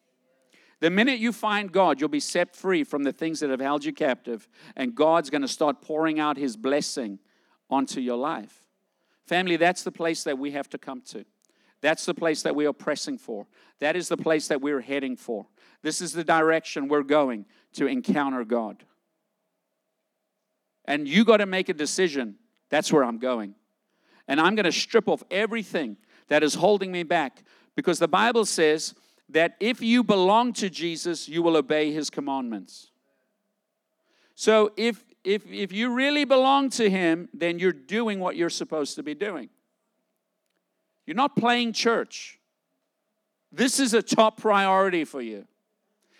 The 0.81 0.91
minute 0.91 1.21
you 1.21 1.33
find 1.33 1.71
God, 1.71 2.01
you'll 2.01 2.09
be 2.09 2.21
set 2.21 2.55
free 2.55 2.85
from 2.85 3.05
the 3.05 3.13
things 3.13 3.41
that 3.41 3.51
have 3.51 3.61
held 3.61 3.85
you 3.85 3.93
captive, 3.93 4.49
and 4.77 4.95
God's 4.95 5.31
going 5.31 5.43
to 5.43 5.49
start 5.49 5.81
pouring 5.81 6.19
out 6.19 6.37
His 6.37 6.57
blessing 6.57 7.21
onto 7.71 8.01
your 8.01 8.17
life. 8.17 8.67
Family, 9.27 9.57
that's 9.57 9.85
the 9.85 9.93
place 9.93 10.25
that 10.25 10.39
we 10.39 10.51
have 10.51 10.69
to 10.71 10.79
come 10.79 11.01
to. 11.03 11.25
That's 11.81 12.05
the 12.05 12.15
place 12.15 12.43
that 12.43 12.55
we 12.55 12.67
are 12.67 12.73
pressing 12.73 13.19
for. 13.19 13.47
That 13.81 13.97
is 13.97 14.09
the 14.09 14.17
place 14.17 14.49
that 14.49 14.61
we're 14.61 14.81
heading 14.81 15.17
for. 15.17 15.47
This 15.83 16.01
is 16.01 16.13
the 16.13 16.25
direction 16.25 16.89
we're 16.89 17.03
going 17.03 17.47
to 17.75 17.87
encounter 17.87 18.45
God. 18.45 18.85
And 20.85 21.09
you 21.09 21.25
got 21.25 21.39
to 21.39 21.47
make 21.47 21.69
a 21.69 21.75
decision. 21.75 22.37
That's 22.73 22.91
where 22.91 23.05
I'm 23.05 23.19
going. 23.19 23.55
And 24.27 24.41
I'm 24.41 24.55
going 24.55 24.65
to 24.65 24.73
strip 24.73 25.07
off 25.07 25.23
everything 25.31 25.99
that 26.29 26.43
is 26.43 26.55
holding 26.55 26.91
me 26.91 27.03
back 27.03 27.45
because 27.77 27.99
the 27.99 28.09
Bible 28.09 28.47
says 28.47 28.95
that 29.29 29.57
if 29.61 29.83
you 29.83 30.03
belong 30.03 30.55
to 30.55 30.71
Jesus, 30.71 31.29
you 31.29 31.43
will 31.43 31.59
obey 31.59 31.93
his 31.93 32.09
commandments. 32.09 32.91
So 34.35 34.73
if 34.79 35.05
if 35.23 35.47
if 35.53 35.71
you 35.71 35.93
really 35.93 36.25
belong 36.25 36.71
to 36.71 36.89
him, 36.89 37.29
then 37.35 37.59
you're 37.59 37.73
doing 37.73 38.21
what 38.21 38.37
you're 38.37 38.51
supposed 38.51 38.97
to 38.97 39.03
be 39.03 39.15
doing. 39.15 39.51
You're 41.05 41.15
not 41.15 41.37
playing 41.37 41.75
church. 41.75 42.39
This 43.53 43.79
is 43.79 43.93
a 43.93 44.03
top 44.03 44.41
priority 44.41 45.05
for 45.05 45.21
you. 45.21 45.47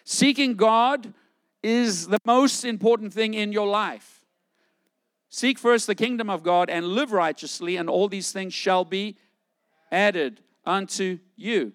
Seeking 0.05 0.55
God 0.55 1.15
is 1.63 2.09
the 2.09 2.19
most 2.27 2.67
important 2.67 3.15
thing 3.15 3.33
in 3.33 3.53
your 3.53 3.67
life. 3.67 4.22
Seek 5.35 5.59
first 5.59 5.87
the 5.87 5.95
kingdom 5.95 6.29
of 6.29 6.43
God 6.43 6.69
and 6.69 6.89
live 6.89 7.11
righteously, 7.11 7.79
and 7.79 7.89
all 7.89 8.07
these 8.07 8.33
things 8.33 8.53
shall 8.53 8.85
be 8.85 9.17
added 9.91 10.43
unto 10.67 11.21
you. 11.37 11.73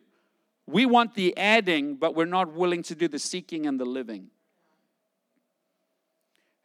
We 0.67 0.85
want 0.85 1.15
the 1.15 1.35
adding, 1.35 1.95
but 1.95 2.13
we're 2.13 2.25
not 2.25 2.53
willing 2.53 2.83
to 2.83 2.93
do 2.93 3.07
the 3.07 3.17
seeking 3.17 3.65
and 3.65 3.79
the 3.79 3.85
living. 3.85 4.27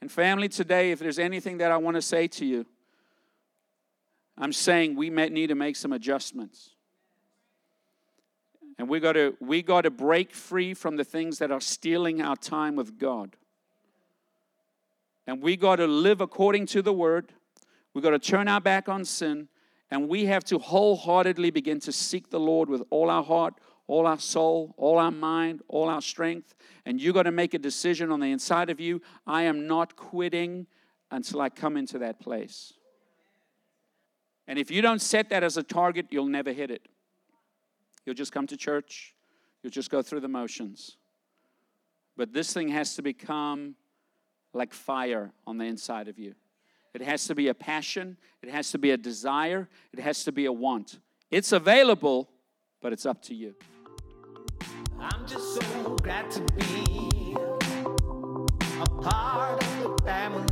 And, 0.03 0.13
family, 0.13 0.51
today, 0.51 0.91
if 0.91 0.99
there's 0.99 1.19
anything 1.19 1.57
that 1.59 1.73
I 1.73 1.79
want 1.79 1.95
to 1.95 2.03
say 2.03 2.29
to 2.29 2.45
you, 2.45 2.67
I'm 4.37 4.53
saying 4.53 4.95
we 4.95 5.09
may 5.09 5.31
need 5.31 5.47
to 5.47 5.55
make 5.55 5.77
some 5.77 5.95
adjustments. 5.95 6.75
And 8.79 8.87
we 8.87 9.01
got 9.01 9.13
to 9.13 9.35
we 9.41 9.63
got 9.63 9.83
to 9.83 9.91
break 9.91 10.35
free 10.35 10.75
from 10.75 10.97
the 10.97 11.05
things 11.05 11.39
that 11.39 11.51
are 11.51 11.61
stealing 11.61 12.21
our 12.21 12.37
time 12.37 12.77
with 12.77 12.99
God. 12.99 13.37
And 15.27 15.43
we 15.43 15.57
got 15.57 15.77
to 15.77 15.87
live 15.87 16.21
according 16.21 16.67
to 16.67 16.83
the 16.83 16.93
word. 16.93 17.33
We 17.95 18.03
got 18.03 18.11
to 18.11 18.19
turn 18.19 18.49
our 18.49 18.61
back 18.61 18.89
on 18.89 19.05
sin 19.05 19.49
and 19.91 20.09
we 20.09 20.25
have 20.25 20.43
to 20.45 20.59
wholeheartedly 20.59 21.51
begin 21.51 21.79
to 21.81 21.93
seek 21.93 22.31
the 22.31 22.41
Lord 22.41 22.71
with 22.71 22.83
all 22.89 23.11
our 23.11 23.23
heart, 23.23 23.55
all 23.87 24.07
our 24.07 24.19
soul, 24.19 24.75
all 24.79 24.99
our 24.99 25.11
mind, 25.11 25.61
all 25.69 25.91
our 25.91 26.01
strength. 26.01 26.55
And 26.87 26.99
you 26.99 27.13
got 27.13 27.25
to 27.25 27.31
make 27.31 27.53
a 27.53 27.59
decision 27.59 28.11
on 28.11 28.19
the 28.19 28.33
inside 28.33 28.71
of 28.71 28.81
you. 28.81 29.03
I 29.27 29.43
am 29.43 29.67
not 29.67 29.95
quitting 29.95 30.67
until 31.11 31.43
I 31.43 31.51
come 31.51 31.77
into 31.77 31.99
that 31.99 32.21
place. 32.21 32.73
And 34.49 34.59
if 34.59 34.71
you 34.71 34.81
don't 34.81 35.03
set 35.03 35.29
that 35.29 35.45
as 35.45 35.59
a 35.59 35.63
target, 35.63 36.07
you'll 36.11 36.25
never 36.25 36.53
hit 36.53 36.71
it. 36.71 36.89
You'll 38.07 38.15
just 38.15 38.33
come 38.33 38.47
to 38.47 38.57
church, 38.57 39.15
you'll 39.63 39.71
just 39.71 39.91
go 39.91 40.01
through 40.01 40.21
the 40.21 40.29
motions. 40.29 40.97
But 42.17 42.33
this 42.33 42.55
thing 42.55 42.69
has 42.69 42.97
to 42.97 43.03
become 43.03 43.77
like 44.53 44.73
fire 44.73 45.33
on 45.47 45.59
the 45.59 45.65
inside 45.65 46.09
of 46.09 46.19
you. 46.19 46.35
It 46.95 47.03
has 47.03 47.27
to 47.27 47.35
be 47.35 47.49
a 47.49 47.55
passion, 47.55 48.19
it 48.43 48.51
has 48.51 48.71
to 48.73 48.79
be 48.79 48.91
a 48.91 48.97
desire, 48.97 49.69
it 49.93 50.01
has 50.01 50.25
to 50.25 50.33
be 50.33 50.45
a 50.45 50.53
want. 50.53 50.99
It's 51.31 51.53
available, 51.53 52.29
but 52.83 52.93
it's 52.93 53.07
up 53.07 53.23
to 53.23 53.35
you. 53.35 53.55
I'm 55.01 55.27
just 55.27 55.55
so 55.55 55.97
glad 55.97 56.31
to 56.33 56.41
be 56.59 57.35
a 58.81 58.87
part 59.01 59.63
of 59.63 59.83
the 59.83 60.03
family. 60.05 60.49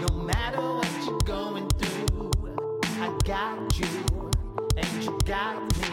No 0.00 0.14
matter 0.22 0.60
what 0.60 0.88
you're 1.04 1.18
going 1.18 1.68
through, 1.70 2.30
I 3.00 3.18
got 3.24 3.78
you, 3.78 4.30
and 4.76 5.04
you 5.04 5.18
got 5.24 5.60
me. 5.78 5.83